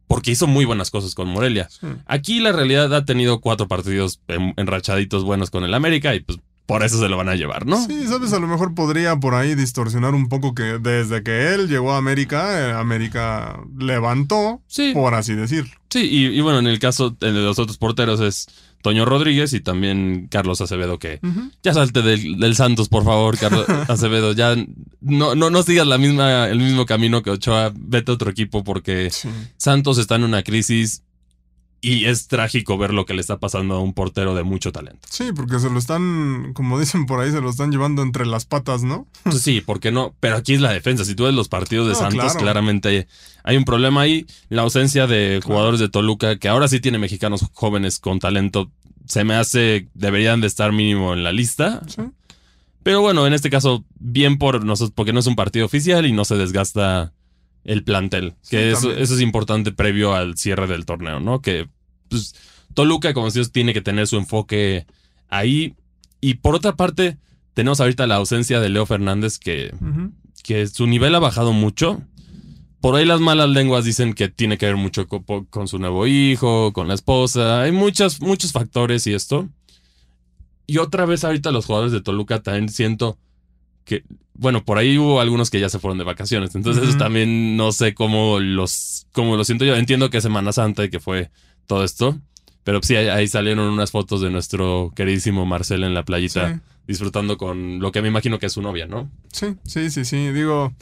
porque 0.06 0.30
hizo 0.30 0.46
muy 0.46 0.64
buenas 0.64 0.90
cosas 0.90 1.14
con 1.14 1.28
Morelia. 1.28 1.68
Sí. 1.70 1.86
Aquí 2.06 2.40
la 2.40 2.52
realidad 2.52 2.94
ha 2.94 3.04
tenido 3.04 3.40
cuatro 3.40 3.68
partidos 3.68 4.20
en- 4.28 4.54
enrachaditos 4.56 5.24
buenos 5.24 5.50
con 5.50 5.64
el 5.64 5.74
América 5.74 6.14
y 6.14 6.20
pues 6.20 6.38
por 6.66 6.82
eso 6.82 6.98
se 6.98 7.08
lo 7.08 7.16
van 7.16 7.28
a 7.28 7.34
llevar, 7.34 7.66
¿no? 7.66 7.76
Sí, 7.86 8.06
sabes, 8.06 8.32
a 8.32 8.38
lo 8.40 8.46
mejor 8.46 8.74
podría 8.74 9.16
por 9.16 9.34
ahí 9.34 9.54
distorsionar 9.54 10.14
un 10.14 10.28
poco 10.28 10.54
que 10.54 10.78
desde 10.80 11.22
que 11.22 11.54
él 11.54 11.68
llegó 11.68 11.92
a 11.92 11.98
América, 11.98 12.58
eh, 12.58 12.72
América 12.72 13.60
levantó, 13.78 14.62
Sí. 14.66 14.92
por 14.94 15.14
así 15.14 15.34
decirlo. 15.34 15.70
Sí, 15.90 16.00
y, 16.10 16.26
y 16.26 16.40
bueno, 16.40 16.58
en 16.58 16.66
el 16.66 16.78
caso 16.78 17.10
de 17.10 17.30
los 17.32 17.58
otros 17.58 17.78
porteros 17.78 18.20
es 18.20 18.46
Toño 18.82 19.04
Rodríguez 19.04 19.52
y 19.52 19.60
también 19.60 20.26
Carlos 20.30 20.60
Acevedo, 20.60 20.98
que 20.98 21.20
ya 21.62 21.72
salte 21.72 22.02
del, 22.02 22.38
del 22.38 22.54
Santos, 22.56 22.88
por 22.88 23.04
favor, 23.04 23.38
Carlos 23.38 23.64
Acevedo. 23.88 24.32
Ya 24.32 24.56
no, 25.00 25.34
no, 25.34 25.50
no 25.50 25.62
sigas 25.62 25.86
la 25.86 25.96
misma, 25.96 26.48
el 26.48 26.58
mismo 26.58 26.84
camino 26.84 27.22
que 27.22 27.30
Ochoa, 27.30 27.72
vete 27.74 28.10
a 28.10 28.14
otro 28.14 28.30
equipo 28.30 28.64
porque 28.64 29.10
Sí. 29.10 29.28
Santos 29.56 29.98
está 29.98 30.16
en 30.16 30.24
una 30.24 30.42
crisis 30.42 31.03
y 31.84 32.06
es 32.06 32.28
trágico 32.28 32.78
ver 32.78 32.94
lo 32.94 33.04
que 33.04 33.12
le 33.12 33.20
está 33.20 33.38
pasando 33.38 33.74
a 33.74 33.80
un 33.80 33.92
portero 33.92 34.34
de 34.34 34.42
mucho 34.42 34.72
talento. 34.72 35.06
Sí, 35.10 35.32
porque 35.36 35.58
se 35.58 35.68
lo 35.68 35.78
están, 35.78 36.52
como 36.54 36.80
dicen 36.80 37.04
por 37.04 37.20
ahí, 37.20 37.30
se 37.30 37.40
lo 37.42 37.50
están 37.50 37.70
llevando 37.70 38.02
entre 38.02 38.24
las 38.24 38.46
patas, 38.46 38.82
¿no? 38.82 39.06
Entonces, 39.18 39.42
sí, 39.42 39.60
¿por 39.66 39.80
qué 39.80 39.92
no? 39.92 40.14
Pero 40.20 40.36
aquí 40.36 40.54
es 40.54 40.60
la 40.60 40.72
defensa. 40.72 41.04
Si 41.04 41.14
tú 41.14 41.24
ves 41.24 41.34
los 41.34 41.48
partidos 41.48 41.86
de 41.86 41.92
No, 41.92 41.98
Santos, 41.98 42.24
claro. 42.32 42.38
claramente 42.40 43.06
hay 43.42 43.56
un 43.58 43.64
problema 43.64 44.00
ahí. 44.00 44.26
La 44.48 44.62
ausencia 44.62 45.06
de 45.06 45.40
jugadores 45.44 45.78
de 45.80 45.88
Toluca, 45.90 46.38
que 46.38 46.48
ahora 46.48 46.68
sí 46.68 46.80
tiene 46.80 46.98
mexicanos 46.98 47.44
jóvenes 47.52 47.98
con 47.98 48.18
talento, 48.18 48.70
se 49.06 49.24
me 49.24 49.34
hace, 49.34 49.88
deberían 49.92 50.40
de 50.40 50.46
estar 50.46 50.72
mínimo 50.72 51.12
en 51.12 51.22
la 51.22 51.32
lista. 51.32 51.82
Sí. 51.86 52.00
Pero 52.82 53.00
bueno, 53.00 53.26
en 53.26 53.32
este 53.32 53.50
caso, 53.50 53.84
bien 53.98 54.38
por 54.38 54.64
nosotros, 54.64 54.92
porque 54.94 55.12
no 55.12 55.20
es 55.20 55.26
un 55.26 55.36
partido 55.36 55.66
oficial 55.66 56.06
y 56.06 56.12
no 56.12 56.24
se 56.24 56.36
desgasta 56.36 57.12
el 57.64 57.82
plantel. 57.84 58.34
Sí, 58.42 58.50
Que 58.56 58.70
eso, 58.72 58.92
eso 58.92 59.14
es 59.14 59.20
importante 59.20 59.72
previo 59.72 60.14
al 60.14 60.36
cierre 60.36 60.66
del 60.66 60.84
torneo, 60.84 61.20
¿no? 61.20 61.40
Que 61.40 61.68
pues, 62.08 62.34
Toluca, 62.74 63.14
como 63.14 63.26
decías, 63.26 63.52
tiene 63.52 63.72
que 63.72 63.80
tener 63.80 64.06
su 64.06 64.16
enfoque 64.16 64.86
ahí. 65.28 65.74
Y 66.20 66.34
por 66.34 66.54
otra 66.54 66.76
parte, 66.76 67.18
tenemos 67.54 67.80
ahorita 67.80 68.06
la 68.06 68.16
ausencia 68.16 68.60
de 68.60 68.68
Leo 68.68 68.86
Fernández, 68.86 69.38
que, 69.38 69.72
que 70.42 70.66
su 70.66 70.86
nivel 70.86 71.14
ha 71.14 71.18
bajado 71.20 71.52
mucho. 71.52 72.02
Por 72.80 72.96
ahí 72.96 73.06
las 73.06 73.20
malas 73.20 73.48
lenguas 73.48 73.84
dicen 73.86 74.12
que 74.12 74.28
tiene 74.28 74.58
que 74.58 74.66
ver 74.66 74.76
mucho 74.76 75.06
co- 75.08 75.22
po- 75.22 75.46
con, 75.48 75.68
su 75.68 75.78
nuevo 75.78 76.06
hijo, 76.06 76.72
con 76.74 76.86
la 76.88 76.94
esposa. 76.94 77.62
Hay 77.62 77.72
muchas, 77.72 78.20
muchos 78.20 78.52
factores 78.52 79.06
y 79.06 79.14
esto. 79.14 79.48
Y 80.66 80.78
otra 80.78 81.04
vez 81.06 81.24
ahorita 81.24 81.50
los 81.50 81.66
jugadores 81.66 81.92
de 81.92 82.00
Toluca 82.02 82.42
también 82.42 82.68
siento 82.68 83.18
que, 83.84 84.02
bueno, 84.34 84.64
por 84.64 84.78
ahí 84.78 84.98
hubo 84.98 85.20
algunos 85.20 85.50
que 85.50 85.60
ya 85.60 85.68
se 85.68 85.78
fueron 85.78 85.98
de 85.98 86.04
vacaciones. 86.04 86.54
Entonces 86.54 86.96
también 86.98 87.56
no 87.56 87.72
sé 87.72 87.94
cómo 87.94 88.40
los, 88.40 89.06
cómo 89.12 89.36
lo 89.36 89.44
siento 89.44 89.64
yo. 89.64 89.76
Entiendo 89.76 90.10
que 90.10 90.16
es 90.18 90.22
Semana 90.22 90.52
Santa 90.52 90.84
y 90.84 90.90
que 90.90 91.00
fue 91.00 91.30
todo 91.66 91.84
esto. 91.84 92.18
Pero 92.64 92.80
sí, 92.82 92.96
ahí, 92.96 93.08
ahí 93.08 93.28
salieron 93.28 93.66
unas 93.68 93.90
fotos 93.90 94.20
de 94.22 94.30
nuestro 94.30 94.90
queridísimo 94.96 95.44
Marcel 95.44 95.84
en 95.84 95.92
la 95.94 96.02
playita 96.04 96.54
Sí. 96.54 96.60
disfrutando 96.86 97.36
con 97.36 97.78
lo 97.78 97.92
que 97.92 98.00
me 98.00 98.08
imagino 98.08 98.38
que 98.38 98.46
es 98.46 98.52
su 98.52 98.62
novia, 98.62 98.86
¿no? 98.86 99.10
Sí, 99.32 99.54
sí, 99.64 99.90
sí, 99.90 100.04
sí. 100.06 100.32
Digo, 100.32 100.72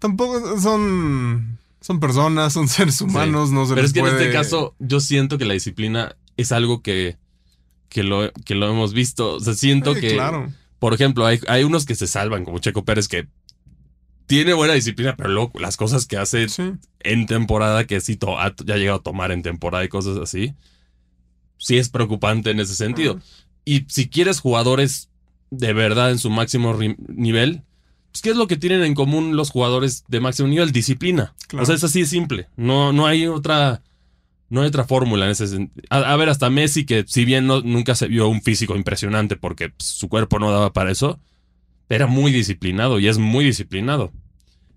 tampoco 0.00 0.60
son, 0.60 1.58
son 1.80 2.00
personas, 2.00 2.52
son 2.52 2.66
seres 2.68 3.00
humanos, 3.00 3.52
no 3.52 3.64
se 3.64 3.74
Pero 3.74 3.82
les 3.82 3.90
es 3.90 3.94
que 3.94 4.00
en 4.00 4.06
este 4.06 4.32
caso 4.32 4.74
yo 4.80 4.98
siento 4.98 5.38
que 5.38 5.44
la 5.44 5.54
disciplina 5.54 6.16
es 6.36 6.50
algo 6.50 6.82
que, 6.82 7.16
que, 7.88 8.02
lo, 8.02 8.32
que 8.44 8.56
lo 8.56 8.68
hemos 8.68 8.92
visto. 8.92 9.34
O 9.34 9.40
sea, 9.40 9.54
siento 9.54 9.94
Sí, 9.94 10.00
que, 10.00 10.14
claro. 10.14 10.52
Por 10.80 10.92
ejemplo, 10.94 11.24
hay, 11.26 11.38
hay 11.46 11.62
unos 11.62 11.86
que 11.86 11.94
se 11.94 12.08
salvan, 12.08 12.44
como 12.44 12.58
Checo 12.58 12.84
Pérez, 12.84 13.06
que 13.06 13.28
tiene 14.26 14.52
buena 14.54 14.74
disciplina, 14.74 15.14
pero 15.16 15.28
luego 15.28 15.52
las 15.60 15.76
cosas 15.76 16.06
que 16.06 16.16
hace 16.16 16.48
Sí, 16.48 16.72
en 17.00 17.26
temporada, 17.26 17.84
que 17.86 18.00
sí 18.00 18.16
to- 18.16 18.38
ha 18.38 18.54
ya 18.64 18.74
ha 18.74 18.78
llegado 18.78 18.98
a 18.98 19.02
tomar 19.02 19.30
en 19.32 19.42
temporada 19.42 19.84
y 19.84 19.88
cosas 19.88 20.16
así, 20.18 20.54
sí 21.58 21.78
es 21.78 21.88
preocupante 21.88 22.50
en 22.50 22.60
ese 22.60 22.74
sentido. 22.74 23.20
Y 23.64 23.86
si 23.88 24.08
quieres 24.08 24.40
jugadores 24.40 25.10
de 25.50 25.72
verdad 25.72 26.10
en 26.10 26.18
su 26.18 26.30
máximo 26.30 26.78
nivel, 27.08 27.62
pues 28.12 28.22
¿qué 28.22 28.30
es 28.30 28.36
lo 28.36 28.46
que 28.46 28.56
tienen 28.56 28.82
en 28.82 28.94
común 28.94 29.36
los 29.36 29.50
jugadores 29.50 30.04
de 30.08 30.20
máximo 30.20 30.48
nivel? 30.48 30.72
Disciplina. 30.72 31.34
Claro. 31.48 31.62
O 31.64 31.66
sea, 31.66 31.74
es 31.74 31.84
así 31.84 32.00
de 32.00 32.06
simple. 32.06 32.48
No, 32.56 32.92
no 32.92 33.06
hay 33.06 33.26
otra. 33.26 33.82
No 34.50 34.60
hay 34.62 34.66
otra 34.68 34.84
fórmula 34.84 35.24
en 35.24 35.30
ese 35.30 35.46
sentido. 35.46 35.82
A, 35.90 35.98
a 35.98 36.16
ver, 36.16 36.28
hasta 36.28 36.50
Messi, 36.50 36.84
que 36.84 37.04
si 37.06 37.24
bien 37.24 37.46
no, 37.46 37.60
nunca 37.62 37.94
se 37.94 38.08
vio 38.08 38.28
un 38.28 38.42
físico 38.42 38.76
impresionante 38.76 39.36
porque 39.36 39.70
pues, 39.70 39.88
su 39.88 40.08
cuerpo 40.08 40.38
no 40.38 40.50
daba 40.52 40.72
para 40.72 40.90
eso, 40.90 41.18
era 41.88 42.06
muy 42.06 42.32
disciplinado 42.32 42.98
y 42.98 43.08
es 43.08 43.16
muy 43.18 43.44
disciplinado. 43.44 44.12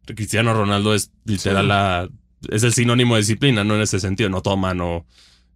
Cristiano 0.06 0.54
Ronaldo 0.54 0.94
es 0.94 1.12
literal 1.26 1.64
Sí. 1.66 1.68
la. 1.70 2.10
Es 2.50 2.64
el 2.64 2.74
sinónimo 2.74 3.16
de 3.16 3.22
disciplina, 3.22 3.64
no 3.64 3.76
en 3.76 3.82
ese 3.82 4.00
sentido. 4.00 4.30
No 4.30 4.42
toma, 4.42 4.74
no. 4.74 5.06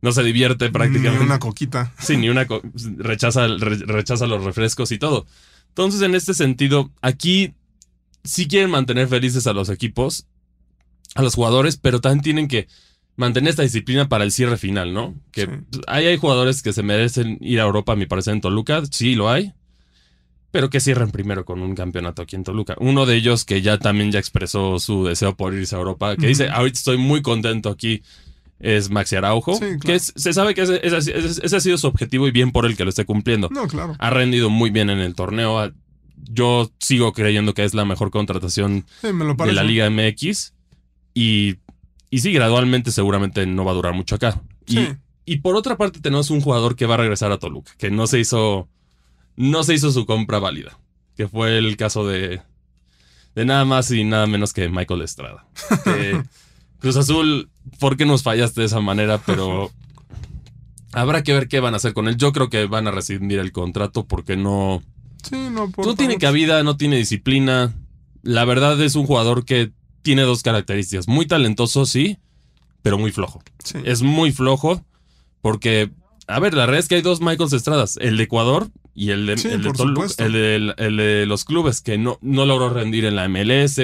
No 0.01 0.12
se 0.12 0.23
divierte 0.23 0.69
prácticamente. 0.69 1.19
Ni 1.19 1.25
una 1.25 1.39
coquita. 1.39 1.93
Sí, 1.99 2.17
ni 2.17 2.30
una 2.30 2.45
co- 2.47 2.62
rechaza, 2.97 3.47
re- 3.47 3.77
rechaza 3.86 4.25
los 4.27 4.43
refrescos 4.43 4.91
y 4.91 4.97
todo. 4.97 5.25
Entonces, 5.69 6.01
en 6.01 6.15
este 6.15 6.34
sentido, 6.34 6.91
aquí 7.01 7.53
sí 8.23 8.47
quieren 8.47 8.69
mantener 8.71 9.08
felices 9.08 9.45
a 9.47 9.53
los 9.53 9.69
equipos, 9.69 10.25
a 11.15 11.21
los 11.23 11.36
jugadores, 11.36 11.77
pero 11.77 11.99
también 12.01 12.21
tienen 12.23 12.47
que 12.47 12.67
mantener 13.17 13.49
esta 13.49 13.63
disciplina 13.63 14.08
para 14.08 14.23
el 14.23 14.32
cierre 14.32 14.58
final, 14.58 14.93
¿no? 14.93 15.13
Que 15.32 15.41
Sí. 15.45 15.51
ahí 15.88 16.06
hay 16.06 16.17
jugadores 16.17 16.62
que 16.62 16.71
se 16.71 16.84
merecen 16.84 17.38
ir 17.41 17.60
a 17.60 17.63
Europa, 17.63 17.91
a 17.93 17.95
mi 17.97 18.06
parecer, 18.06 18.34
en 18.34 18.41
Toluca, 18.41 18.82
sí 18.89 19.15
lo 19.15 19.30
hay, 19.30 19.53
pero 20.51 20.69
que 20.69 20.80
cierren 20.80 21.12
primero 21.12 21.43
con 21.43 21.62
un 21.62 21.75
campeonato 21.75 22.21
aquí 22.21 22.36
en 22.36 22.43
Toluca. 22.43 22.75
Uno 22.80 23.06
de 23.06 23.15
ellos 23.15 23.43
que 23.43 23.62
ya 23.62 23.77
también 23.77 24.12
ya 24.12 24.19
expresó 24.19 24.80
su 24.80 25.03
deseo 25.06 25.36
por 25.36 25.53
irse 25.53 25.75
a 25.75 25.80
Europa, 25.80 26.15
que 26.15 26.27
dice, 26.27 26.47
ahorita 26.49 26.77
estoy 26.77 26.97
muy 26.97 27.21
contento 27.21 27.69
aquí, 27.69 28.01
es 28.60 28.89
Maxi 28.89 29.15
Araujo, 29.15 29.53
Sí, 29.56 29.60
claro. 29.60 29.80
que 29.82 29.95
es- 29.95 30.13
se 30.15 30.34
sabe 30.34 30.56
que 30.56 30.62
ese, 30.62 30.80
ese- 30.84 30.97
ese- 31.17 31.45
ese 31.45 31.56
ha 31.56 31.60
sido 31.60 31.77
su 31.77 31.86
objetivo 31.88 32.27
y 32.27 32.32
bien 32.32 32.51
por 32.51 32.65
el 32.65 32.75
que 32.77 32.84
lo 32.86 32.89
esté 32.89 33.06
cumpliendo. 33.06 33.49
No, 33.51 33.67
claro. 33.67 33.95
Ha 33.99 34.10
rendido 34.10 34.49
muy 34.49 34.69
bien 34.71 34.89
en 34.89 34.97
el 34.99 35.13
torneo. 35.13 35.71
Yo 36.30 36.71
sigo 36.80 37.13
creyendo 37.13 37.53
que 37.53 37.63
es 37.63 37.73
la 37.75 37.86
mejor 37.86 38.10
contratación 38.10 38.86
Sí, 39.01 39.13
me 39.13 39.25
lo 39.25 39.36
de 39.36 39.53
la 39.53 39.63
Liga 39.63 39.86
MX. 39.89 40.53
Y 41.13 41.58
y 42.10 42.20
sí, 42.20 42.32
gradualmente 42.32 42.91
seguramente 42.91 43.46
no 43.46 43.65
va 43.65 43.72
a 43.72 43.76
durar 43.76 43.93
mucho 43.93 44.15
acá. 44.15 44.41
Y, 44.65 44.74
Sí. 44.78 44.88
y 45.26 45.38
por 45.39 45.56
otra 45.56 45.78
parte 45.78 46.00
tenemos 46.00 46.30
un 46.30 46.41
jugador 46.41 46.76
que 46.76 46.86
va 46.86 46.96
a 46.96 46.98
regresar 46.98 47.32
a 47.32 47.38
Toluca, 47.38 47.72
que 47.78 47.89
no 47.91 48.08
se 48.08 48.20
hizo, 48.20 48.67
no 49.36 49.63
se 49.63 49.74
hizo 49.74 49.91
su 49.91 50.06
compra 50.06 50.39
válida, 50.39 50.78
que 51.15 51.28
fue 51.28 51.58
el 51.58 51.76
caso 51.78 52.06
de, 52.08 52.41
de 53.36 53.46
nada 53.46 53.65
más 53.65 53.91
y 53.91 54.04
nada 54.04 54.26
menos 54.28 54.54
que 54.54 54.70
Michael 54.70 55.02
Estrada. 55.02 55.46
Que 55.84 56.22
Cruz 56.80 56.96
Azul, 56.98 57.50
¿por 57.80 57.98
qué 57.98 58.06
nos 58.06 58.24
fallaste 58.24 58.62
de 58.62 58.67
esa 58.67 58.80
manera? 58.80 59.17
Pero 59.26 59.72
habrá 60.93 61.24
que 61.24 61.34
ver 61.34 61.48
qué 61.48 61.60
van 61.60 61.74
a 61.74 61.78
hacer 61.78 61.93
con 61.93 62.08
él. 62.08 62.17
Yo 62.17 62.32
creo 62.32 62.50
que 62.50 62.65
van 62.65 62.88
a 62.88 62.91
rescindir 62.91 63.39
el 63.39 63.52
contrato 63.52 64.06
porque 64.06 64.38
no, 64.38 64.84
Sí, 65.28 65.36
no 65.52 65.70
por 65.72 65.86
no 65.86 65.96
tiene 65.96 66.17
cabida, 66.17 66.63
no 66.63 66.78
tiene 66.78 66.98
disciplina. 66.98 67.74
La 68.22 68.46
verdad 68.46 68.80
es 68.82 68.96
un 68.96 69.06
jugador 69.08 69.43
que 69.46 69.72
tiene 70.08 70.22
dos 70.22 70.41
características. 70.41 71.10
Muy 71.10 71.26
talentoso, 71.26 71.86
sí, 71.86 72.17
pero 72.82 72.98
muy 72.98 73.12
flojo. 73.12 73.43
Sí. 73.62 73.78
Es 73.84 74.04
muy 74.04 74.32
flojo 74.32 74.86
porque, 75.41 75.91
a 76.28 76.39
ver, 76.39 76.54
la 76.54 76.65
realidad 76.65 76.80
es 76.80 76.88
que 76.88 76.96
hay 76.96 77.02
dos 77.02 77.20
Michaels 77.20 77.52
Estradas. 77.52 77.98
El 77.98 78.15
de 78.15 78.24
Ecuador 78.24 78.70
y 78.96 79.10
el 79.10 79.26
de, 79.26 79.38
Sí, 79.38 79.50
el 79.50 79.63
de 79.63 79.74
Toluca. 79.74 80.08
El 80.24 80.32
de, 80.32 80.74
el 80.78 80.96
de 80.96 81.26
los 81.26 81.43
clubes 81.43 81.82
que 81.82 81.98
no, 81.98 82.20
no 82.22 82.46
logró 82.46 82.70
rendir 82.70 83.04
en 83.04 83.17
la 83.17 83.28
MLS. 83.28 83.82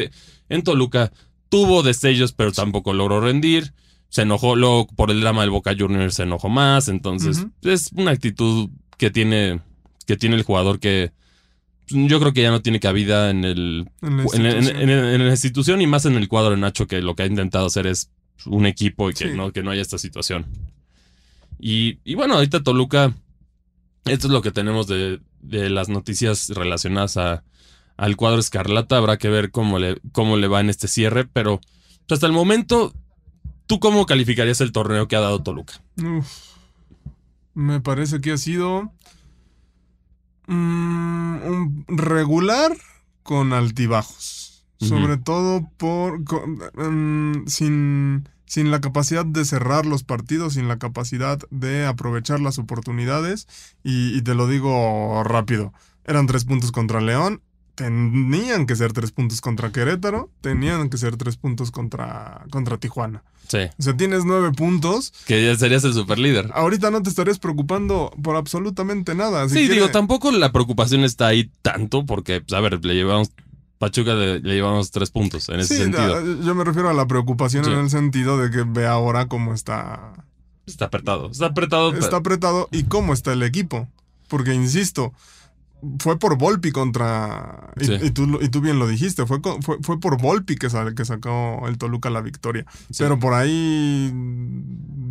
En 0.47 0.63
Toluca 0.63 1.11
tuvo 1.49 1.83
destellos, 1.83 2.31
pero 2.31 2.53
tampoco 2.53 2.93
logró 2.93 3.19
rendir. 3.19 3.73
Se 4.07 4.21
enojó 4.21 4.55
luego 4.55 4.87
por 4.87 5.11
el 5.11 5.19
drama 5.19 5.41
del 5.41 5.49
Boca 5.49 5.75
Juniors, 5.77 6.15
se 6.15 6.23
enojó 6.23 6.47
más. 6.47 6.87
Entonces, 6.87 7.47
es 7.63 7.91
una 7.97 8.11
actitud 8.11 8.69
que 8.97 9.11
tiene, 9.11 9.59
que 10.07 10.15
tiene 10.15 10.37
el 10.37 10.43
jugador 10.43 10.79
que 10.79 11.11
yo 11.87 12.19
creo 12.19 12.33
que 12.33 12.41
ya 12.41 12.51
no 12.51 12.61
tiene 12.61 12.79
cabida 12.79 13.29
en 13.29 13.43
el 13.43 13.89
En 14.01 14.17
la 14.17 14.23
en, 14.23 14.45
en- 14.45 14.55
institución. 14.57 14.89
en- 14.89 14.89
en 14.89 15.25
la 15.25 15.31
institución 15.31 15.81
y 15.81 15.87
más 15.87 16.05
en 16.05 16.15
el 16.15 16.27
cuadro 16.27 16.51
de 16.51 16.57
Nacho, 16.57 16.87
que 16.87 17.01
lo 17.01 17.15
que 17.15 17.23
ha 17.23 17.27
intentado 17.27 17.65
hacer 17.67 17.87
es 17.87 18.09
un 18.45 18.65
equipo 18.65 19.09
y 19.09 19.13
que, 19.13 19.29
Sí. 19.31 19.35
no, 19.37 19.51
que 19.51 19.63
no 19.63 19.71
haya 19.71 19.81
esta 19.81 19.97
situación. 19.97 20.45
Y, 21.59 21.99
y 22.03 22.15
bueno, 22.15 22.35
ahorita 22.35 22.61
Toluca, 22.63 23.13
esto 24.05 24.27
es 24.27 24.33
lo 24.33 24.41
que 24.41 24.51
tenemos 24.51 24.87
de, 24.87 25.19
de 25.41 25.69
las 25.69 25.87
noticias 25.89 26.49
relacionadas 26.49 27.15
a, 27.17 27.43
al 27.95 28.15
cuadro 28.17 28.39
Escarlata. 28.39 28.97
Habrá 28.97 29.17
que 29.17 29.29
ver 29.29 29.51
cómo 29.51 29.79
le, 29.79 29.97
cómo 30.11 30.35
le 30.37 30.47
va 30.47 30.59
en 30.61 30.69
este 30.69 30.87
cierre, 30.87 31.25
pero 31.25 31.59
pues, 32.07 32.17
hasta 32.17 32.27
el 32.27 32.33
momento, 32.33 32.93
¿tú 33.65 33.79
cómo 33.79 34.05
calificarías 34.05 34.59
el 34.61 34.71
torneo 34.73 35.07
que 35.07 35.15
ha 35.15 35.21
dado 35.21 35.41
Toluca? 35.41 35.81
Uf. 35.97 36.27
Me 37.53 37.79
parece 37.79 38.19
que 38.19 38.31
ha 38.31 38.37
sido 38.37 38.91
mm, 40.47 41.35
un 41.45 41.85
regular 41.87 42.71
con 43.23 43.53
altibajos. 43.53 44.65
Sobre 44.79 45.15
todo 45.17 45.69
por 45.77 46.25
con- 46.25 46.59
mm, 46.75 47.47
sin, 47.47 48.27
sin 48.45 48.69
la 48.69 48.81
capacidad 48.81 49.25
de 49.25 49.45
cerrar 49.45 49.85
los 49.85 50.03
partidos, 50.03 50.55
sin 50.55 50.67
la 50.67 50.77
capacidad 50.77 51.39
de 51.51 51.85
aprovechar 51.85 52.41
las 52.41 52.59
oportunidades. 52.59 53.47
Y, 53.83 54.17
y 54.17 54.21
te 54.23 54.35
lo 54.35 54.45
digo 54.47 55.23
rápido. 55.23 55.71
Eran 56.03 56.27
tres 56.27 56.43
puntos 56.43 56.73
contra 56.73 56.99
León. 56.99 57.41
Tenían 57.75 58.67
que 58.67 58.75
ser 58.75 58.93
tres 58.93 59.11
puntos 59.11 59.41
contra 59.41 59.71
Querétaro. 59.71 60.29
Tenían 60.41 60.89
que 60.89 60.97
ser 60.97 61.17
tres 61.17 61.37
puntos 61.37 61.71
contra, 61.71 62.45
contra 62.51 62.77
Tijuana. 62.77 63.23
Sí, 63.47 63.57
O 63.77 63.81
sea, 63.83 63.97
tienes 63.97 64.25
nueve 64.25 64.51
puntos. 64.55 65.11
que 65.25 65.43
ya 65.45 65.55
serías 65.57 65.83
el 65.83 65.93
superlíder. 65.93 66.49
Ahorita 66.53 66.91
no 66.91 67.01
te 67.01 67.09
estarías 67.09 67.39
preocupando 67.39 68.11
por 68.21 68.35
absolutamente 68.35 69.15
nada. 69.15 69.47
Si 69.49 69.55
sí, 69.55 69.59
quiere- 69.61 69.73
digo, 69.75 69.89
tampoco 69.89 70.31
la 70.31 70.51
preocupación 70.51 71.03
está 71.03 71.27
ahí 71.27 71.51
tanto, 71.61 72.05
porque, 72.05 72.41
pues, 72.41 72.53
a 72.53 72.61
ver, 72.61 72.83
le 72.85 72.93
llevamos, 72.93 73.31
Pachuca 73.79 74.13
le, 74.13 74.39
le 74.39 74.53
llevamos 74.55 74.91
tres 74.91 75.09
puntos 75.11 75.49
en 75.49 75.59
ese 75.59 75.75
Sí, 75.75 75.81
sentido. 75.83 76.41
yo 76.41 76.55
me 76.55 76.63
refiero 76.63 76.89
a 76.89 76.93
la 76.93 77.05
preocupación 77.07 77.65
Sí. 77.65 77.71
en 77.71 77.79
el 77.79 77.89
sentido 77.89 78.37
de 78.37 78.49
que 78.49 78.63
ve 78.65 78.85
ahora 78.87 79.27
cómo 79.27 79.53
está, 79.53 80.13
Está 80.65 80.85
apretado. 80.85 81.29
Está 81.31 81.47
apretado. 81.47 81.93
está 81.93 82.17
apretado 82.17 82.69
y 82.71 82.83
cómo 82.83 83.13
está 83.13 83.33
el 83.33 83.43
equipo. 83.43 83.89
Porque, 84.29 84.53
insisto, 84.53 85.11
fue 85.99 86.17
por 86.19 86.37
Volpi 86.37 86.71
contra... 86.71 87.71
Y, 87.79 87.85
Sí. 87.85 87.93
y 88.01 88.09
tú, 88.11 88.39
y 88.41 88.49
tú 88.49 88.61
bien 88.61 88.79
lo 88.79 88.87
dijiste, 88.87 89.25
fue, 89.25 89.39
fue, 89.61 89.77
fue 89.81 89.99
por 89.99 90.21
Volpi 90.21 90.55
que, 90.55 90.69
sa- 90.69 90.93
que 90.95 91.05
sacó 91.05 91.63
el 91.67 91.77
Toluca 91.77 92.09
la 92.09 92.21
victoria. 92.21 92.65
Sí. 92.89 92.97
Pero 93.03 93.19
por 93.19 93.33
ahí 93.33 94.11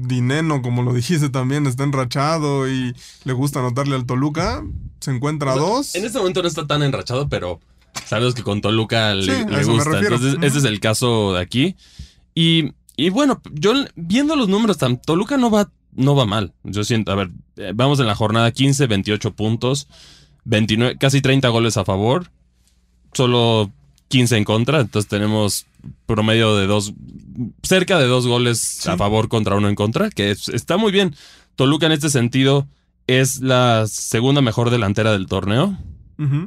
Dineno, 0.04 0.62
como 0.62 0.82
lo 0.82 0.92
dijiste 0.92 1.28
también, 1.28 1.66
está 1.66 1.85
enrachado 1.85 2.68
y 2.68 2.94
le 3.24 3.32
gusta 3.32 3.61
anotarle 3.61 3.94
al 3.94 4.06
Toluca. 4.06 4.62
Se 5.00 5.11
encuentra 5.11 5.52
O 5.52 5.54
sea, 5.54 5.62
dos. 5.62 5.94
En 5.94 6.04
este 6.04 6.18
momento 6.18 6.42
no 6.42 6.48
está 6.48 6.66
tan 6.66 6.82
enrachado, 6.82 7.28
pero 7.28 7.61
sabes 8.06 8.35
que 8.35 8.42
con 8.42 8.61
Toluca 8.61 9.14
le, 9.14 9.24
Sí, 9.24 9.64
gusta. 9.64 9.98
Entonces, 9.98 10.37
ese 10.42 10.58
es 10.58 10.64
el 10.64 10.80
caso 10.80 11.35
de 11.35 11.40
aquí. 11.40 11.76
Y, 12.35 12.72
y 12.96 13.11
bueno, 13.11 13.40
yo 13.52 13.74
viendo 13.96 14.37
los 14.37 14.48
números, 14.48 14.78
Toluca 15.04 15.37
no 15.37 15.50
va, 15.50 15.70
no 15.92 16.14
va 16.16 16.24
mal. 16.26 16.52
Yo 16.64 16.85
siento, 16.85 17.12
a 17.12 17.16
ver, 17.16 17.30
eh, 17.56 17.72
vamos 17.74 18.00
en 18.00 18.06
la 18.06 18.14
jornada 18.14 18.50
15, 18.50 18.87
28 18.87 19.35
puntos, 19.35 19.88
29, 20.44 20.96
casi 20.98 21.20
30 21.20 21.48
goles 21.48 21.76
a 21.76 21.85
favor, 21.85 22.31
solo 23.12 23.70
15 24.09 24.37
en 24.37 24.44
contra. 24.44 24.81
Entonces 24.81 25.09
tenemos 25.09 25.66
promedio 26.07 26.57
de 26.57 26.66
dos, 26.66 26.92
cerca 27.62 27.98
de 27.98 28.07
dos 28.07 28.26
goles 28.26 28.87
a 28.87 28.96
favor 28.96 29.28
contra 29.28 29.57
uno 29.57 29.68
en 29.68 29.74
contra, 29.74 30.11
que 30.11 30.31
es- 30.31 30.48
está 30.48 30.76
muy 30.76 30.92
bien. 30.92 31.14
Toluca 31.57 31.87
en 31.87 31.92
este 31.92 32.09
sentido 32.11 32.66
es 33.07 33.40
la 33.40 33.87
segunda 33.88 34.40
mejor 34.42 34.70
delantera 34.70 35.12
del 35.12 35.26
torneo. 35.26 35.76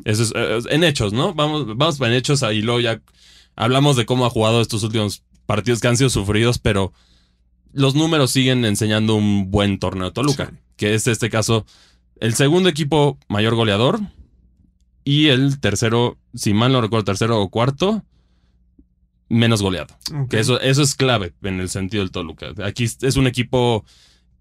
Eso 0.05 0.23
es, 0.23 0.31
eh, 0.35 0.59
en 0.69 0.85
hechos, 0.85 1.11
¿no? 1.11 1.33
Vamos, 1.33 1.65
vamos 1.75 1.99
en 1.99 2.13
hechos 2.13 2.43
ahí 2.43 2.61
luego 2.61 2.79
ya 2.79 3.01
hablamos 3.57 3.97
de 3.97 4.05
cómo 4.05 4.25
ha 4.25 4.29
jugado 4.29 4.61
estos 4.61 4.83
últimos 4.83 5.21
partidos 5.45 5.81
que 5.81 5.89
han 5.89 5.97
sido 5.97 6.09
sufridos, 6.09 6.59
pero 6.59 6.93
los 7.73 7.93
números 7.93 8.31
siguen 8.31 8.63
enseñando 8.63 9.15
un 9.15 9.51
buen 9.51 9.77
torneo 9.77 10.13
Toluca, 10.13 10.47
Sí. 10.49 10.57
que 10.77 10.93
es 10.95 11.07
este 11.07 11.29
caso 11.29 11.65
el 12.19 12.33
segundo 12.35 12.69
equipo 12.69 13.17
mayor 13.27 13.55
goleador 13.55 13.99
y 15.03 15.27
el 15.27 15.59
tercero, 15.59 16.17
si 16.33 16.53
mal 16.53 16.71
no 16.71 16.81
recuerdo, 16.81 17.05
tercero 17.05 17.39
o 17.41 17.49
cuarto 17.49 18.03
menos 19.29 19.61
goleado. 19.61 19.95
Que 20.29 20.39
eso, 20.39 20.59
eso 20.61 20.81
es 20.81 20.95
clave 20.95 21.33
en 21.43 21.59
el 21.59 21.69
sentido 21.69 22.03
del 22.03 22.11
Toluca. 22.11 22.47
Aquí 22.63 22.83
es 22.83 23.15
un 23.15 23.27
equipo 23.27 23.83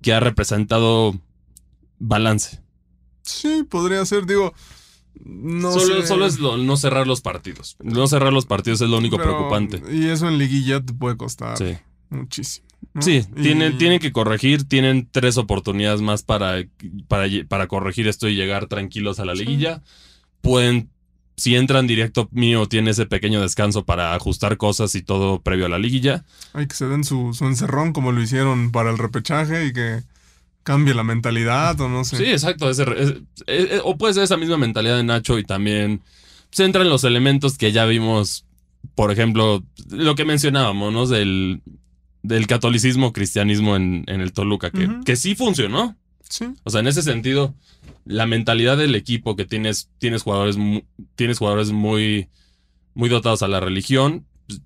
que 0.02 0.12
ha 0.12 0.20
representado 0.20 1.18
balance. 1.98 2.62
Sí, 3.22 3.62
podría 3.68 4.04
ser, 4.04 4.26
digo. 4.26 4.52
No 5.24 5.72
solo, 5.72 6.02
sé. 6.02 6.06
solo 6.08 6.26
es 6.26 6.38
lo- 6.40 6.56
no 6.58 6.76
cerrar 6.76 7.06
los 7.06 7.20
partidos. 7.20 7.76
No 7.82 8.06
cerrar 8.08 8.32
los 8.32 8.46
partidos 8.46 8.80
es 8.82 8.90
lo 8.90 8.98
único 8.98 9.16
Pero- 9.16 9.30
preocupante. 9.30 9.82
Y 9.94 10.06
eso 10.08 10.28
en 10.28 10.38
liguilla 10.38 10.80
te 10.84 10.92
puede 10.92 11.16
costar 11.16 11.56
Sí, 11.56 11.76
muchísimo. 12.10 12.66
¿No? 12.92 13.02
sí 13.02 13.22
Y- 13.36 13.42
tienen, 13.42 13.78
tienen 13.78 13.98
que 13.98 14.12
corregir, 14.12 14.64
tienen 14.68 15.08
tres 15.10 15.36
oportunidades 15.38 16.00
más 16.00 16.22
para, 16.22 16.64
para, 17.08 17.26
para 17.48 17.66
corregir 17.66 18.08
esto 18.08 18.28
y 18.28 18.34
llegar 18.34 18.66
tranquilos 18.66 19.18
a 19.20 19.24
la 19.24 19.34
Sí. 19.34 19.40
liguilla. 19.44 19.82
Pueden, 20.40 20.90
si 21.36 21.56
entran 21.56 21.86
directo 21.86 22.28
mío, 22.32 22.66
tiene 22.66 22.90
ese 22.90 23.06
pequeño 23.06 23.40
descanso 23.40 23.84
para 23.84 24.14
ajustar 24.14 24.56
cosas 24.56 24.94
y 24.94 25.02
todo 25.02 25.40
previo 25.40 25.66
a 25.66 25.68
la 25.70 25.78
liguilla. 25.78 26.24
Hay 26.52 26.66
que 26.66 26.74
se 26.76 26.86
den 26.86 27.04
su, 27.04 27.32
su 27.34 27.46
encerrón 27.46 27.92
como 27.92 28.12
lo 28.12 28.20
hicieron 28.22 28.70
para 28.72 28.90
el 28.90 28.98
repechaje 28.98 29.66
y 29.66 29.72
que 29.72 30.02
cambie 30.62 30.94
la 30.94 31.02
mentalidad 31.04 31.80
o 31.80 31.88
no 31.88 32.04
sé. 32.04 32.16
Sí, 32.18 32.24
exacto. 32.24 32.70
ese 32.70 32.84
re- 32.84 33.02
es- 33.02 33.10
es- 33.46 33.70
es- 33.72 33.80
o 33.84 33.96
puede 33.98 34.14
ser 34.14 34.22
esa 34.24 34.36
misma 34.36 34.56
mentalidad 34.58 34.96
de 34.96 35.04
Nacho 35.04 35.38
y 35.38 35.44
también 35.44 36.02
se 36.50 36.64
entran 36.64 36.88
los 36.88 37.04
elementos 37.04 37.58
que 37.58 37.72
ya 37.72 37.84
vimos, 37.84 38.46
por 38.94 39.10
ejemplo, 39.10 39.64
lo 39.90 40.14
que 40.14 40.24
mencionábamos, 40.24 40.92
¿no? 40.92 41.06
Del, 41.06 41.62
del 42.24 42.46
catolicismo, 42.46 43.12
cristianismo 43.12 43.76
en, 43.76 44.02
en 44.06 44.22
el 44.22 44.32
Toluca, 44.32 44.70
que, 44.70 44.88
que 45.04 45.14
sí 45.14 45.34
funcionó. 45.34 45.94
Sí. 46.26 46.46
O 46.64 46.70
sea, 46.70 46.80
en 46.80 46.86
ese 46.86 47.02
sentido, 47.02 47.54
la 48.06 48.26
mentalidad 48.26 48.78
del 48.78 48.94
equipo 48.94 49.36
que 49.36 49.44
tienes, 49.44 49.90
tienes 49.98 50.22
jugadores, 50.22 50.56
tienes 51.16 51.38
jugadores 51.38 51.70
muy, 51.70 52.28
muy 52.94 53.10
dotados 53.10 53.42
a 53.42 53.48
la 53.48 53.60
religión, 53.60 54.24
pues, 54.46 54.62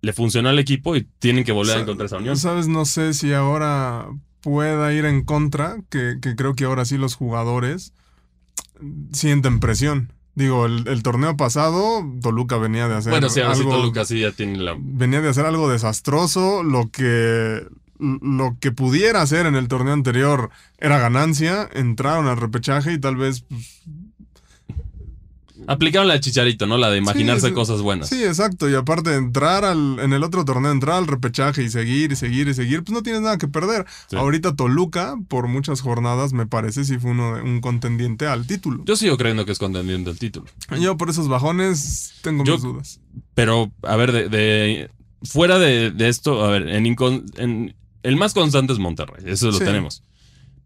le 0.00 0.12
funcionó 0.14 0.48
al 0.48 0.58
equipo 0.58 0.96
y 0.96 1.06
tienen 1.18 1.44
que 1.44 1.52
volver 1.52 1.76
a 1.76 1.80
encontrar 1.82 2.06
esa 2.06 2.16
unión. 2.16 2.38
Sabes, 2.38 2.66
no 2.66 2.86
sé 2.86 3.12
si 3.12 3.34
ahora 3.34 4.08
pueda 4.40 4.90
ir 4.94 5.04
en 5.04 5.22
contra, 5.22 5.76
que, 5.90 6.16
que 6.22 6.34
creo 6.34 6.54
que 6.54 6.64
ahora 6.64 6.86
sí 6.86 6.96
los 6.96 7.14
jugadores 7.14 7.92
sienten 9.12 9.60
presión. 9.60 10.14
Digo, 10.36 10.66
el, 10.66 10.86
el 10.86 11.02
torneo 11.02 11.34
pasado, 11.36 12.06
Toluca 12.20 12.58
venía 12.58 12.88
de 12.88 12.96
hacer 12.96 13.10
Bueno, 13.10 13.30
sí, 13.30 13.40
ahora 13.40 13.54
sí 13.54 13.62
algo, 13.62 13.72
Toluca 13.74 14.04
sí 14.04 14.20
ya 14.20 14.32
tiene 14.32 14.58
la... 14.58 14.76
venía 14.78 15.22
de 15.22 15.30
hacer 15.30 15.46
algo 15.46 15.70
desastroso, 15.70 16.62
lo 16.62 16.90
que 16.90 17.66
lo 17.98 18.58
que 18.60 18.72
pudiera 18.72 19.22
hacer 19.22 19.46
en 19.46 19.56
el 19.56 19.68
torneo 19.68 19.94
anterior 19.94 20.50
era 20.76 20.98
ganancia, 20.98 21.66
entraron 21.72 22.26
al 22.26 22.36
repechaje 22.36 22.92
y 22.92 22.98
tal 22.98 23.16
vez 23.16 23.44
pues, 23.48 23.80
Aplicaron 25.68 26.08
la 26.08 26.14
de 26.14 26.20
Chicharito, 26.20 26.66
¿no? 26.66 26.76
La 26.78 26.90
de 26.90 26.98
imaginarse 26.98 27.48
sí, 27.48 27.52
cosas 27.54 27.80
buenas. 27.82 28.08
Sí, 28.08 28.22
exacto. 28.24 28.68
Y 28.70 28.74
aparte 28.74 29.10
de 29.10 29.16
entrar 29.16 29.64
al, 29.64 29.98
en 30.00 30.12
el 30.12 30.22
otro 30.22 30.44
torneo, 30.44 30.70
entrar 30.72 30.96
al 30.96 31.06
repechaje 31.06 31.62
y 31.62 31.68
seguir 31.70 32.12
y 32.12 32.16
seguir 32.16 32.48
y 32.48 32.54
seguir, 32.54 32.82
pues 32.84 32.94
no 32.94 33.02
tienes 33.02 33.22
nada 33.22 33.38
que 33.38 33.48
perder. 33.48 33.84
Sí. 34.08 34.16
Ahorita 34.16 34.54
Toluca, 34.54 35.16
por 35.28 35.48
muchas 35.48 35.80
jornadas, 35.80 36.32
me 36.32 36.46
parece 36.46 36.84
si 36.84 36.98
fue 36.98 37.10
uno 37.12 37.32
un 37.42 37.60
contendiente 37.60 38.26
al 38.26 38.46
título. 38.46 38.84
Yo 38.84 38.96
sigo 38.96 39.16
creyendo 39.16 39.44
que 39.44 39.52
es 39.52 39.58
contendiente 39.58 40.10
el 40.10 40.18
título. 40.18 40.46
Yo 40.80 40.96
por 40.96 41.10
esos 41.10 41.28
bajones 41.28 42.14
tengo 42.22 42.44
Yo- 42.44 42.54
mis 42.54 42.62
dudas. 42.62 43.00
Pero, 43.34 43.70
a 43.82 43.96
ver, 43.96 44.12
de, 44.12 44.28
de- 44.28 44.90
fuera 45.22 45.58
de, 45.58 45.90
de 45.90 46.08
esto, 46.08 46.44
a 46.44 46.50
ver, 46.50 46.68
en, 46.68 47.74
el 48.02 48.16
más 48.16 48.34
constante 48.34 48.72
es 48.72 48.78
Monterrey, 48.78 49.24
eso 49.26 49.46
lo 49.46 49.58
Sí. 49.58 49.64
tenemos. 49.64 50.02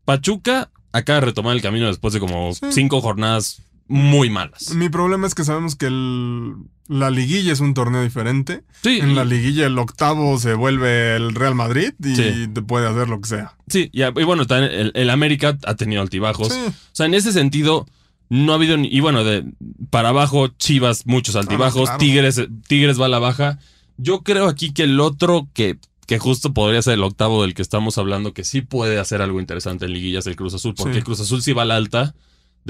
Pachuca 0.04 0.70
acaba 0.92 1.20
de 1.20 1.26
retomar 1.26 1.54
el 1.54 1.62
camino 1.62 1.86
después 1.86 2.12
de 2.14 2.20
como 2.20 2.52
Sí. 2.54 2.66
cinco 2.70 3.00
jornadas 3.00 3.62
muy 3.90 4.30
malas. 4.30 4.72
Mi 4.74 4.88
problema 4.88 5.26
es 5.26 5.34
que 5.34 5.42
sabemos 5.44 5.74
que 5.74 5.86
el- 5.86 6.54
la 6.88 7.10
liguilla 7.10 7.52
es 7.52 7.58
un 7.60 7.74
torneo 7.74 8.02
diferente. 8.02 8.62
Sí, 8.82 8.98
En 9.00 9.14
la 9.16 9.24
liguilla 9.24 9.66
el 9.66 9.76
octavo 9.78 10.38
se 10.38 10.54
vuelve 10.54 11.16
el 11.16 11.34
Real 11.34 11.54
Madrid 11.56 11.92
y 12.02 12.14
Sí. 12.14 12.48
te 12.54 12.62
puede 12.62 12.86
hacer 12.88 13.08
lo 13.08 13.20
que 13.20 13.28
sea. 13.28 13.56
sí, 13.68 13.90
y, 13.92 14.02
bueno, 14.24 14.44
el, 14.48 14.92
el 14.94 15.10
América 15.10 15.58
ha 15.66 15.74
tenido 15.74 16.02
altibajos. 16.02 16.52
Sí. 16.52 16.60
O 16.66 16.72
sea, 16.92 17.06
en 17.06 17.14
ese 17.14 17.32
sentido, 17.32 17.86
no 18.28 18.52
ha 18.52 18.54
habido 18.54 18.76
ni. 18.76 18.86
Y 18.88 19.00
bueno, 19.00 19.24
de 19.24 19.44
para 19.90 20.10
abajo, 20.10 20.46
Chivas, 20.48 21.04
muchos 21.06 21.34
altibajos. 21.36 21.82
claro. 21.84 21.98
Tigres, 21.98 22.40
Tigres 22.68 23.00
va 23.00 23.06
a 23.06 23.08
la 23.08 23.18
baja. 23.18 23.58
Yo 23.96 24.22
creo 24.22 24.46
aquí 24.46 24.72
que 24.72 24.84
el 24.84 25.00
otro 25.00 25.48
que, 25.52 25.78
que 26.06 26.18
justo 26.20 26.54
podría 26.54 26.80
ser 26.80 26.94
el 26.94 27.02
octavo 27.02 27.42
del 27.42 27.54
que 27.54 27.62
estamos 27.62 27.98
hablando, 27.98 28.32
que 28.32 28.44
sí 28.44 28.62
puede 28.62 28.98
hacer 29.00 29.20
algo 29.20 29.40
interesante 29.40 29.84
en 29.86 29.92
liguillas, 29.92 30.26
el 30.28 30.36
Cruz 30.36 30.54
Azul. 30.54 30.74
Porque 30.76 30.92
Sí. 30.94 30.98
el 30.98 31.04
Cruz 31.04 31.20
Azul 31.20 31.42
sí 31.42 31.52
va 31.52 31.62
a 31.62 31.66
la 31.66 31.76
alta. 31.76 32.14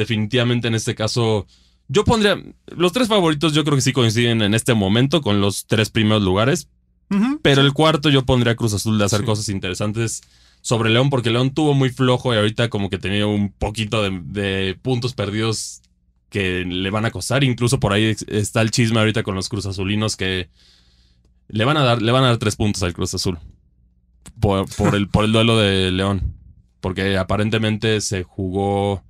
Definitivamente 0.01 0.67
en 0.69 0.75
este 0.75 0.95
caso. 0.95 1.47
Yo 1.89 2.05
pondría. 2.05 2.43
Los 2.75 2.93
tres 2.93 3.09
favoritos, 3.09 3.53
yo 3.53 3.65
creo 3.65 3.77
que 3.77 3.83
sí 3.83 3.93
coinciden 3.93 4.41
en 4.41 4.55
este 4.55 4.73
momento 4.73 5.21
con 5.21 5.43
los 5.43 5.67
tres 5.67 5.91
primeros 5.91 6.23
lugares. 6.23 6.69
Pero 7.43 7.61
el 7.61 7.73
cuarto 7.75 8.09
yo 8.09 8.25
pondría 8.25 8.53
a 8.53 8.57
Cruz 8.57 8.73
Azul 8.73 8.97
de 8.97 9.05
hacer 9.05 9.21
Sí. 9.21 9.27
cosas 9.27 9.49
interesantes 9.51 10.23
sobre 10.63 10.89
León, 10.91 11.11
porque 11.11 11.31
León 11.31 11.51
tuvo 11.53 11.75
muy 11.75 11.91
flojo 11.91 12.33
y 12.33 12.37
ahorita 12.39 12.71
como 12.71 12.89
que 12.89 12.99
tenía 12.99 13.27
un 13.27 13.51
poquito 13.53 14.03
de, 14.03 14.21
de 14.23 14.79
puntos 14.81 15.13
perdidos 15.13 15.83
que 16.31 16.65
le 16.65 16.89
van 16.91 17.05
a 17.05 17.11
costar. 17.11 17.43
Incluso 17.45 17.79
por 17.81 17.93
ahí 17.93 18.15
está 18.29 18.63
el 18.63 18.71
chisme 18.71 19.01
ahorita 19.01 19.23
con 19.25 19.35
los 19.35 19.49
Cruz 19.51 19.67
Azulinos 19.67 20.17
que 20.17 20.49
le 21.49 21.65
van 21.65 21.77
a 21.77 21.83
dar, 21.83 22.01
le 22.01 22.13
van 22.13 22.23
a 22.25 22.29
dar 22.29 22.39
tres 22.39 22.55
puntos 22.57 22.83
al 22.85 22.95
Cruz 22.95 23.13
Azul. 23.13 23.39
Por, 24.39 24.69
por 24.77 24.95
el, 24.95 25.09
por 25.09 25.25
el 25.25 25.33
duelo 25.33 25.59
de 25.59 25.91
León. 25.91 26.35
Porque 26.81 27.19
aparentemente 27.19 28.01
se 28.01 28.23
jugó 28.23 29.03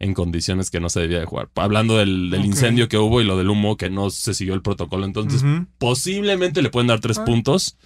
en 0.00 0.14
condiciones 0.14 0.70
que 0.70 0.80
no 0.80 0.88
se 0.88 1.00
debía 1.00 1.20
de 1.20 1.26
jugar. 1.26 1.48
Hablando 1.54 1.96
del, 1.98 2.34
incendio 2.44 2.88
que 2.88 2.98
hubo 2.98 3.20
y 3.20 3.24
lo 3.24 3.36
del 3.36 3.50
humo 3.50 3.76
que 3.76 3.90
no 3.90 4.10
se 4.10 4.34
siguió 4.34 4.54
el 4.54 4.62
protocolo. 4.62 5.04
Entonces, 5.04 5.44
posiblemente 5.78 6.62
le 6.62 6.70
pueden 6.70 6.88
dar 6.88 7.00
tres 7.00 7.18
Ah. 7.18 7.24
puntos. 7.24 7.76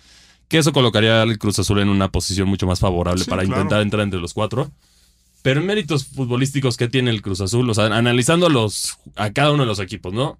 Que 0.48 0.58
eso 0.58 0.72
colocaría 0.72 1.22
al 1.22 1.38
Cruz 1.38 1.58
Azul 1.58 1.80
en 1.80 1.88
una 1.88 2.10
posición 2.10 2.48
mucho 2.48 2.66
más 2.66 2.78
favorable 2.78 3.24
Sí, 3.24 3.30
para 3.30 3.42
claro. 3.42 3.60
intentar 3.62 3.80
entrar 3.82 4.02
entre 4.02 4.20
los 4.20 4.34
cuatro. 4.34 4.70
Pero 5.42 5.60
en 5.60 5.66
méritos 5.66 6.04
futbolísticos 6.06 6.76
que 6.76 6.86
tiene 6.88 7.10
el 7.10 7.22
Cruz 7.22 7.40
Azul, 7.40 7.68
o 7.68 7.74
sea, 7.74 7.86
analizando 7.86 8.46
a, 8.46 8.50
los, 8.50 8.98
a 9.16 9.30
cada 9.32 9.52
uno 9.52 9.62
de 9.62 9.66
los 9.66 9.78
equipos, 9.80 10.12
¿no? 10.12 10.38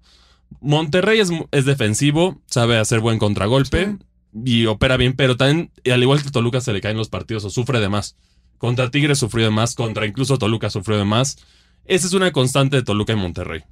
Monterrey 0.61 1.19
es, 1.19 1.31
es 1.51 1.65
defensivo, 1.65 2.39
sabe 2.45 2.77
hacer 2.77 2.99
buen 2.99 3.17
contragolpe 3.19 3.97
y 4.45 4.67
opera 4.67 4.95
bien, 4.95 5.13
pero 5.13 5.37
también, 5.37 5.71
al 5.91 6.01
igual 6.01 6.21
que 6.23 6.29
Toluca, 6.29 6.61
se 6.61 6.71
le 6.71 6.81
caen 6.81 6.97
los 6.97 7.09
partidos 7.09 7.43
o 7.45 7.49
sufre 7.49 7.79
de 7.79 7.89
más. 7.89 8.15
Contra 8.57 8.89
Tigres 8.91 9.17
sufrió 9.19 9.45
de 9.45 9.51
más, 9.51 9.75
contra 9.75 10.05
incluso 10.05 10.37
Toluca 10.37 10.69
sufrió 10.69 10.97
de 10.97 11.05
más. 11.05 11.37
Esa 11.85 12.07
es 12.07 12.13
una 12.13 12.31
constante 12.31 12.77
de 12.77 12.83
Toluca 12.83 13.13
y 13.13 13.15
Monterrey. 13.15 13.63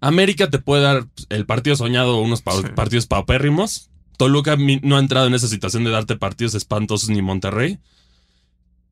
América 0.00 0.50
te 0.50 0.58
puede 0.58 0.82
dar 0.82 1.06
el 1.30 1.46
partido 1.46 1.76
soñado, 1.76 2.18
unos 2.20 2.42
pa- 2.42 2.52
Sí. 2.60 2.64
partidos 2.74 3.06
paupérrimos. 3.06 3.90
Toluca 4.16 4.56
no 4.82 4.96
ha 4.96 5.00
entrado 5.00 5.26
en 5.26 5.34
esa 5.34 5.48
situación 5.48 5.84
de 5.84 5.90
darte 5.90 6.16
partidos 6.16 6.54
espantosos 6.54 7.08
ni 7.08 7.22
Monterrey. 7.22 7.78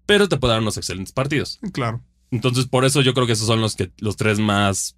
Pero 0.06 0.28
te 0.28 0.36
puede 0.36 0.54
dar 0.54 0.62
unos 0.62 0.76
excelentes 0.76 1.12
partidos. 1.12 1.58
Sí, 1.62 1.70
Claro. 1.70 2.02
Entonces, 2.30 2.66
por 2.66 2.84
eso 2.86 3.02
yo 3.02 3.12
creo 3.12 3.26
que 3.26 3.34
esos 3.34 3.46
son 3.46 3.60
los 3.60 3.76
que 3.76 3.90
los 3.98 4.16
tres 4.16 4.38
más. 4.38 4.96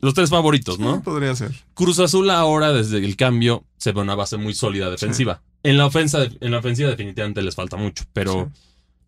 Los 0.00 0.14
tres 0.14 0.30
favoritos, 0.30 0.76
Sí, 0.76 0.82
¿no? 0.82 1.02
podría 1.02 1.34
ser. 1.34 1.50
Cruz 1.74 1.98
Azul 1.98 2.30
ahora, 2.30 2.72
desde 2.72 2.98
el 2.98 3.16
cambio, 3.16 3.64
se 3.78 3.90
ve 3.90 4.00
una 4.00 4.14
base 4.14 4.36
muy 4.36 4.54
sólida 4.54 4.88
defensiva. 4.88 5.42
En 5.64 5.76
la 5.76 5.86
ofensa, 5.86 6.28
en 6.40 6.50
la 6.52 6.58
ofensiva 6.58 6.88
definitivamente 6.88 7.42
les 7.42 7.56
falta 7.56 7.76
mucho, 7.76 8.04
pero 8.12 8.48
Sí. 8.54 8.60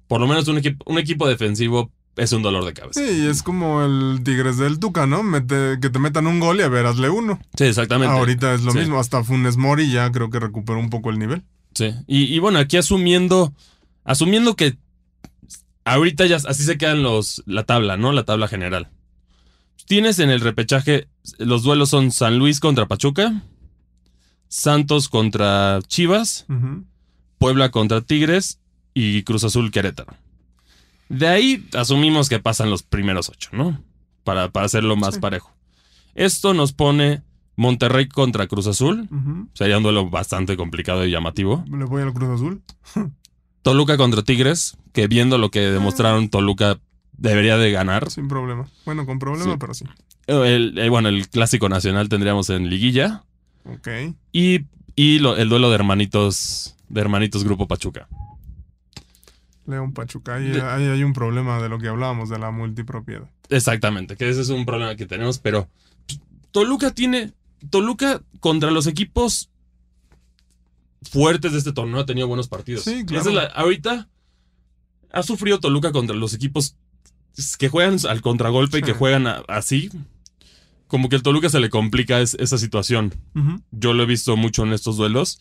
por 0.08 0.20
lo 0.20 0.26
menos 0.26 0.48
un 0.48 0.58
equipo, 0.58 0.84
un 0.90 0.98
equipo 0.98 1.28
defensivo 1.28 1.92
es 2.20 2.32
un 2.32 2.42
dolor 2.42 2.64
de 2.64 2.72
cabeza. 2.74 3.00
Sí, 3.00 3.26
es 3.26 3.42
como 3.42 3.82
el 3.82 4.20
Tigres 4.24 4.58
del 4.58 4.78
Tuca, 4.78 5.06
¿no? 5.06 5.22
Mete- 5.22 5.78
que 5.80 5.90
te 5.90 5.98
metan 5.98 6.26
un 6.26 6.38
gol 6.40 6.60
y 6.60 6.62
a 6.62 6.68
ver, 6.68 6.86
hazle 6.86 7.08
uno. 7.10 7.40
Sí, 7.56 7.64
exactamente. 7.64 8.14
Ahorita 8.14 8.54
es 8.54 8.62
lo 8.62 8.72
Sí. 8.72 8.78
mismo. 8.78 8.98
Hasta 9.00 9.24
Funes 9.24 9.56
Mori 9.56 9.90
ya 9.90 10.10
creo 10.12 10.30
que 10.30 10.38
recuperó 10.38 10.78
un 10.78 10.90
poco 10.90 11.10
el 11.10 11.18
nivel. 11.18 11.42
Sí. 11.74 11.92
Y, 12.06 12.24
y 12.24 12.38
bueno, 12.40 12.58
aquí 12.58 12.76
asumiendo, 12.76 13.52
asumiendo 14.04 14.54
que 14.56 14.76
ahorita 15.84 16.26
ya 16.26 16.36
así 16.36 16.62
se 16.64 16.76
quedan 16.78 17.02
los, 17.02 17.42
la 17.46 17.64
tabla, 17.64 17.96
¿no? 17.96 18.12
La 18.12 18.24
tabla 18.24 18.48
general. 18.48 18.88
Tienes 19.86 20.18
en 20.18 20.30
el 20.30 20.40
repechaje, 20.40 21.08
los 21.38 21.62
duelos 21.62 21.88
son 21.90 22.12
San 22.12 22.38
Luis 22.38 22.60
contra 22.60 22.86
Pachuca, 22.86 23.42
Santos 24.48 25.08
contra 25.08 25.80
Chivas. 25.86 26.46
Puebla 27.38 27.70
contra 27.70 28.00
Tigres 28.02 28.60
y 28.92 29.22
Cruz 29.22 29.44
Azul 29.44 29.70
Querétaro. 29.70 30.14
De 31.10 31.28
ahí 31.28 31.68
asumimos 31.74 32.28
que 32.30 32.38
pasan 32.38 32.70
los 32.70 32.82
primeros 32.82 33.28
ocho, 33.28 33.50
¿no? 33.52 33.78
Para, 34.24 34.50
para 34.50 34.64
hacerlo 34.66 34.96
más 34.96 35.14
Sí. 35.16 35.20
parejo. 35.20 35.52
Esto 36.14 36.54
nos 36.54 36.72
pone 36.72 37.22
Monterrey 37.56 38.08
contra 38.08 38.46
Cruz 38.46 38.66
Azul. 38.66 39.08
Sería 39.52 39.76
un 39.76 39.82
duelo 39.82 40.08
bastante 40.08 40.56
complicado 40.56 41.04
y 41.04 41.10
llamativo. 41.10 41.64
Le 41.70 41.84
voy 41.84 42.02
al 42.02 42.12
Cruz 42.14 42.30
Azul. 42.30 42.62
Toluca 43.62 43.96
contra 43.98 44.22
Tigres, 44.22 44.78
que 44.92 45.06
viendo 45.06 45.36
lo 45.36 45.50
que 45.50 45.60
demostraron 45.60 46.30
Toluca 46.30 46.78
debería 47.12 47.58
de 47.58 47.70
ganar. 47.70 48.10
Sin 48.10 48.28
problema. 48.28 48.68
Bueno, 48.86 49.04
con 49.04 49.18
problema, 49.18 49.52
Sí. 49.52 49.56
pero 49.60 49.74
sí. 49.74 49.84
El, 50.26 50.78
el- 50.78 50.90
bueno, 50.90 51.08
el 51.10 51.28
clásico 51.28 51.68
nacional 51.68 52.08
tendríamos 52.08 52.48
en 52.50 52.70
liguilla 52.70 53.24
Ok. 53.64 53.88
y, 54.32 54.60
y 54.96 55.18
lo- 55.18 55.36
el 55.36 55.48
duelo 55.48 55.68
de 55.68 55.74
hermanitos 55.74 56.76
de 56.88 57.00
hermanitos 57.00 57.44
Grupo 57.44 57.68
Pachuca. 57.68 58.08
León 59.70 59.92
Pachuca. 59.94 60.34
Ahí, 60.34 60.48
De- 60.48 60.60
ahí 60.62 60.84
hay 60.86 61.02
un 61.04 61.12
problema 61.12 61.62
de 61.62 61.68
lo 61.68 61.78
que 61.78 61.88
hablábamos 61.88 62.28
de 62.28 62.38
la 62.38 62.50
multipropiedad. 62.50 63.30
Exactamente, 63.48 64.16
que 64.16 64.28
ese 64.28 64.42
es 64.42 64.48
un 64.50 64.66
problema 64.66 64.94
que 64.96 65.06
tenemos, 65.06 65.38
pero 65.38 65.68
Toluca 66.52 66.90
tiene 66.92 67.32
Toluca 67.70 68.20
contra 68.40 68.70
los 68.70 68.86
equipos 68.86 69.48
fuertes 71.10 71.52
de 71.52 71.58
este 71.58 71.72
torneo 71.72 72.00
ha 72.00 72.06
tenido 72.06 72.28
buenos 72.28 72.48
partidos. 72.48 72.84
Sí, 72.84 73.04
claro. 73.04 73.20
Esa 73.20 73.30
es 73.30 73.34
la- 73.36 73.44
ahorita 73.46 74.08
ha 75.12 75.22
sufrido 75.22 75.58
Toluca 75.60 75.92
contra 75.92 76.14
los 76.16 76.34
equipos 76.34 76.76
que 77.58 77.68
juegan 77.68 77.96
al 78.08 78.20
contragolpe 78.20 78.78
y 78.78 78.82
que 78.82 78.92
juegan 78.92 79.26
a- 79.26 79.42
así. 79.48 79.90
Como 80.86 81.08
que 81.08 81.16
el 81.16 81.22
Toluca 81.22 81.48
se 81.48 81.60
le 81.60 81.70
complica 81.70 82.20
es- 82.20 82.34
esa 82.40 82.58
situación. 82.58 83.14
Yo 83.70 83.92
lo 83.94 84.02
he 84.02 84.06
visto 84.06 84.36
mucho 84.36 84.64
en 84.64 84.72
estos 84.72 84.96
duelos. 84.96 85.40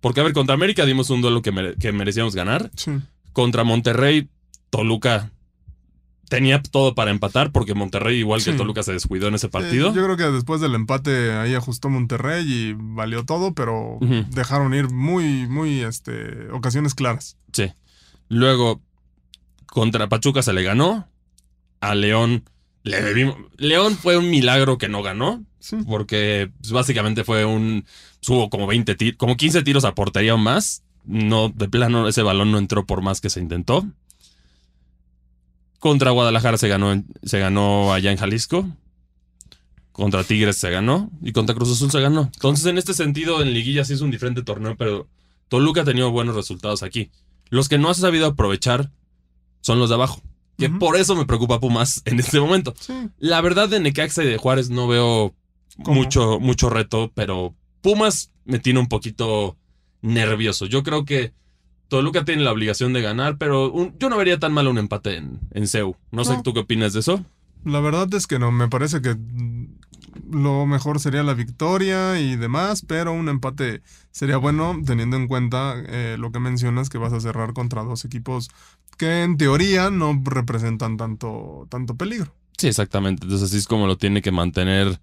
Porque, 0.00 0.20
a 0.20 0.22
ver, 0.22 0.32
contra 0.32 0.54
América 0.54 0.84
dimos 0.86 1.10
un 1.10 1.20
duelo 1.22 1.42
que, 1.42 1.50
mere- 1.52 1.74
que 1.76 1.90
merecíamos 1.92 2.34
ganar. 2.34 2.70
Sí. 2.76 2.92
Contra 3.36 3.64
Monterrey, 3.64 4.30
Toluca 4.70 5.30
tenía 6.30 6.62
todo 6.62 6.94
para 6.94 7.10
empatar 7.10 7.52
porque 7.52 7.74
Monterrey, 7.74 8.16
igual 8.20 8.42
que. 8.42 8.54
Toluca, 8.54 8.82
se 8.82 8.94
descuidó 8.94 9.28
en 9.28 9.34
ese 9.34 9.48
Eh, 9.48 9.50
partido. 9.50 9.92
yo 9.94 10.02
creo 10.04 10.16
que 10.16 10.22
después 10.24 10.62
del 10.62 10.74
empate 10.74 11.32
ahí 11.34 11.54
ajustó 11.54 11.90
Monterrey 11.90 12.46
y 12.50 12.72
valió 12.78 13.26
todo, 13.26 13.52
pero 13.52 13.98
dejaron 14.30 14.72
ir 14.72 14.88
muy, 14.88 15.46
muy, 15.48 15.80
este, 15.82 16.48
ocasiones 16.50 16.94
claras. 16.94 17.36
Sí. 17.52 17.70
Luego, 18.30 18.80
contra 19.66 20.08
Pachuca 20.08 20.40
se 20.40 20.54
le 20.54 20.62
ganó. 20.62 21.06
A 21.82 21.94
León 21.94 22.42
le 22.84 23.02
debimos. 23.02 23.36
León 23.58 23.96
fue 23.96 24.16
un 24.16 24.30
milagro 24.30 24.78
que 24.78 24.88
no 24.88 25.02
ganó. 25.02 25.44
Sí. 25.58 25.76
Porque 25.86 26.50
pues, 26.62 26.72
básicamente 26.72 27.22
fue 27.22 27.44
un. 27.44 27.84
Hubo 28.26 28.48
como 28.48 28.66
20 28.66 28.94
tiros, 28.94 29.18
como 29.18 29.36
15 29.36 29.60
tiros 29.62 29.84
a 29.84 29.94
portería 29.94 30.34
o 30.34 30.38
más. 30.38 30.82
No, 31.06 31.48
de 31.48 31.68
plano, 31.68 32.08
ese 32.08 32.22
balón 32.22 32.52
no 32.52 32.58
entró 32.58 32.84
por 32.84 33.00
más 33.00 33.20
que 33.20 33.30
se 33.30 33.40
intentó. 33.40 33.86
Contra 35.78 36.10
Guadalajara 36.10 36.58
se 36.58 36.68
ganó, 36.68 37.02
se 37.22 37.38
ganó 37.38 37.92
allá 37.92 38.10
en 38.10 38.16
Jalisco. 38.18 38.68
Contra 39.92 40.24
Tigres 40.24 40.56
se 40.56 40.70
ganó. 40.70 41.10
Y 41.22 41.32
contra 41.32 41.54
Cruz 41.54 41.70
Azul 41.70 41.90
se 41.90 42.00
ganó. 42.00 42.30
Entonces, 42.34 42.66
en 42.66 42.76
este 42.76 42.92
sentido, 42.92 43.40
en 43.40 43.52
Liguilla 43.52 43.84
sí 43.84 43.92
es 43.92 44.00
un 44.00 44.10
diferente 44.10 44.42
torneo, 44.42 44.76
pero 44.76 45.06
Toluca 45.48 45.82
ha 45.82 45.84
tenido 45.84 46.10
buenos 46.10 46.34
resultados 46.34 46.82
aquí. 46.82 47.10
Los 47.50 47.68
que 47.68 47.78
no 47.78 47.88
has 47.88 47.98
sabido 47.98 48.26
aprovechar 48.26 48.90
son 49.60 49.78
los 49.78 49.88
de 49.88 49.94
abajo. 49.94 50.22
Que 50.58 50.70
por 50.70 50.96
eso 50.96 51.14
me 51.14 51.26
preocupa 51.26 51.60
Pumas 51.60 52.02
en 52.04 52.18
este 52.18 52.40
momento. 52.40 52.74
Sí. 52.78 52.92
La 53.18 53.40
verdad 53.40 53.68
de 53.68 53.78
Necaxa 53.78 54.24
y 54.24 54.26
de 54.26 54.38
Juárez 54.38 54.70
no 54.70 54.88
veo 54.88 55.34
¿Cómo? 55.84 56.02
mucho, 56.02 56.40
mucho 56.40 56.68
reto, 56.70 57.12
pero 57.14 57.54
Pumas 57.80 58.32
me 58.44 58.58
tiene 58.58 58.80
un 58.80 58.88
poquito 58.88 59.56
nervioso. 60.06 60.66
Yo 60.66 60.82
creo 60.82 61.04
que 61.04 61.32
Toluca 61.88 62.24
tiene 62.24 62.42
la 62.42 62.52
obligación 62.52 62.92
de 62.92 63.02
ganar, 63.02 63.38
pero 63.38 63.70
un- 63.72 63.96
yo 63.98 64.08
no 64.08 64.16
vería 64.16 64.38
tan 64.38 64.52
mal 64.52 64.66
un 64.68 64.78
empate 64.78 65.16
en, 65.16 65.40
en 65.52 65.66
CEU. 65.68 65.96
No 66.10 66.24
sé 66.24 66.34
No. 66.36 66.42
tú 66.42 66.52
qué 66.54 66.60
opinas 66.60 66.92
de 66.92 67.00
eso. 67.00 67.24
La 67.64 67.80
verdad 67.80 68.12
es 68.14 68.26
que 68.26 68.38
no, 68.38 68.50
me 68.52 68.68
parece 68.68 69.02
que 69.02 69.16
lo 70.30 70.66
mejor 70.66 70.98
sería 71.00 71.22
la 71.22 71.34
victoria 71.34 72.18
y 72.20 72.36
demás, 72.36 72.82
pero 72.86 73.12
un 73.12 73.28
empate 73.28 73.82
sería 74.10 74.36
bueno 74.38 74.80
teniendo 74.84 75.16
en 75.16 75.28
cuenta 75.28 75.74
eh, 75.86 76.16
lo 76.18 76.32
que 76.32 76.40
mencionas 76.40 76.88
que 76.88 76.98
vas 76.98 77.12
a 77.12 77.20
cerrar 77.20 77.52
contra 77.52 77.82
dos 77.82 78.04
equipos 78.04 78.48
que 78.98 79.22
en 79.24 79.36
teoría 79.36 79.90
no 79.90 80.20
representan 80.24 80.96
tanto, 80.96 81.66
tanto 81.68 81.96
peligro. 81.96 82.32
Sí, 82.56 82.68
exactamente. 82.68 83.24
Entonces 83.24 83.48
así 83.50 83.58
es 83.58 83.66
como 83.66 83.86
lo 83.86 83.98
tiene 83.98 84.22
que 84.22 84.32
mantener 84.32 84.98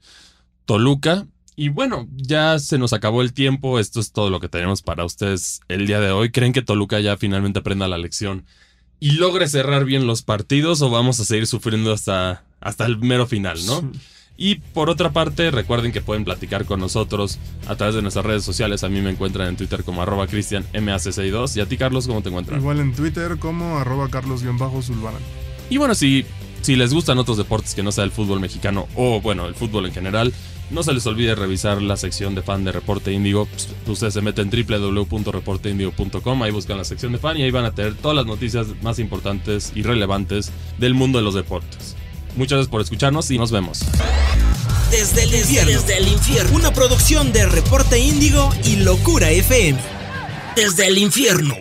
Toluca. 0.65 1.27
Y 1.55 1.69
bueno, 1.69 2.07
ya 2.15 2.57
se 2.59 2.77
nos 2.77 2.93
acabó 2.93 3.21
el 3.21 3.33
tiempo. 3.33 3.79
Esto 3.79 3.99
es 3.99 4.11
todo 4.11 4.29
lo 4.29 4.39
que 4.39 4.49
tenemos 4.49 4.81
para 4.81 5.05
ustedes 5.05 5.61
el 5.67 5.85
día 5.85 5.99
de 5.99 6.11
hoy. 6.11 6.31
¿Creen 6.31 6.53
que 6.53 6.61
Toluca 6.61 6.99
ya 6.99 7.17
finalmente 7.17 7.59
aprenda 7.59 7.87
la 7.87 7.97
lección 7.97 8.45
y 8.99 9.11
logre 9.11 9.47
cerrar 9.47 9.85
bien 9.85 10.07
los 10.07 10.21
partidos 10.21 10.81
o 10.81 10.89
vamos 10.89 11.19
a 11.19 11.25
seguir 11.25 11.45
sufriendo 11.45 11.91
hasta, 11.91 12.43
hasta 12.61 12.85
el 12.85 12.97
mero 12.99 13.27
final, 13.27 13.59
no? 13.65 13.91
Y 14.35 14.55
por 14.55 14.89
otra 14.89 15.11
parte, 15.11 15.51
recuerden 15.51 15.91
que 15.91 16.01
pueden 16.01 16.23
platicar 16.25 16.65
con 16.65 16.79
nosotros 16.79 17.37
a 17.67 17.75
través 17.75 17.95
de 17.95 18.01
nuestras 18.01 18.25
redes 18.25 18.43
sociales. 18.43 18.83
A 18.83 18.89
mí 18.89 19.01
me 19.01 19.11
encuentran 19.11 19.49
en 19.49 19.57
Twitter 19.57 19.83
como 19.83 20.01
arroba 20.01 20.27
cristianmac62. 20.27 21.57
Y 21.57 21.59
a 21.59 21.65
ti, 21.67 21.77
Carlos, 21.77 22.07
¿cómo 22.07 22.21
te 22.21 22.29
encuentran? 22.29 22.59
Igual 22.59 22.79
en 22.79 22.93
Twitter 22.93 23.37
como 23.37 23.77
arroba 23.77 24.09
carlos-zulbana. 24.09 25.19
Y 25.69 25.77
bueno, 25.77 25.93
si, 25.93 26.25
si 26.61 26.75
les 26.75 26.93
gustan 26.93 27.19
otros 27.19 27.37
deportes 27.37 27.75
que 27.75 27.83
no 27.83 27.91
sea 27.91 28.05
el 28.05 28.11
fútbol 28.11 28.39
mexicano 28.39 28.87
o, 28.95 29.21
bueno, 29.21 29.45
el 29.45 29.53
fútbol 29.53 29.85
en 29.85 29.93
general, 29.93 30.33
no 30.69 30.83
se 30.83 30.93
les 30.93 31.05
olvide 31.05 31.35
revisar 31.35 31.81
la 31.81 31.97
sección 31.97 32.35
de 32.35 32.41
fan 32.41 32.63
de 32.63 32.71
Reporte 32.71 33.11
Índigo. 33.11 33.47
Ustedes 33.87 34.13
se 34.13 34.21
meten 34.21 34.49
en 34.51 34.67
www.reporteindigo.com, 34.67 36.43
ahí 36.43 36.51
buscan 36.51 36.77
la 36.77 36.83
sección 36.83 37.11
de 37.11 37.17
fan 37.17 37.37
y 37.37 37.43
ahí 37.43 37.51
van 37.51 37.65
a 37.65 37.71
tener 37.71 37.95
todas 37.95 38.15
las 38.15 38.25
noticias 38.25 38.67
más 38.81 38.99
importantes 38.99 39.71
y 39.75 39.83
relevantes 39.83 40.51
del 40.77 40.93
mundo 40.93 41.19
de 41.19 41.23
los 41.23 41.33
deportes. 41.33 41.95
Muchas 42.35 42.57
gracias 42.57 42.71
por 42.71 42.81
escucharnos 42.81 43.29
y 43.31 43.37
nos 43.37 43.51
vemos. 43.51 43.79
Desde 44.89 45.23
el 45.23 45.35
infierno. 45.35 45.71
Desde 45.71 45.97
el 45.97 46.07
infierno. 46.07 46.55
Una 46.55 46.73
producción 46.73 47.31
de 47.33 47.45
Reporte 47.45 47.99
Índigo 47.99 48.49
y 48.63 48.77
Locura 48.77 49.31
FM. 49.31 49.79
Desde 50.55 50.87
el 50.87 50.97
infierno. 50.97 51.55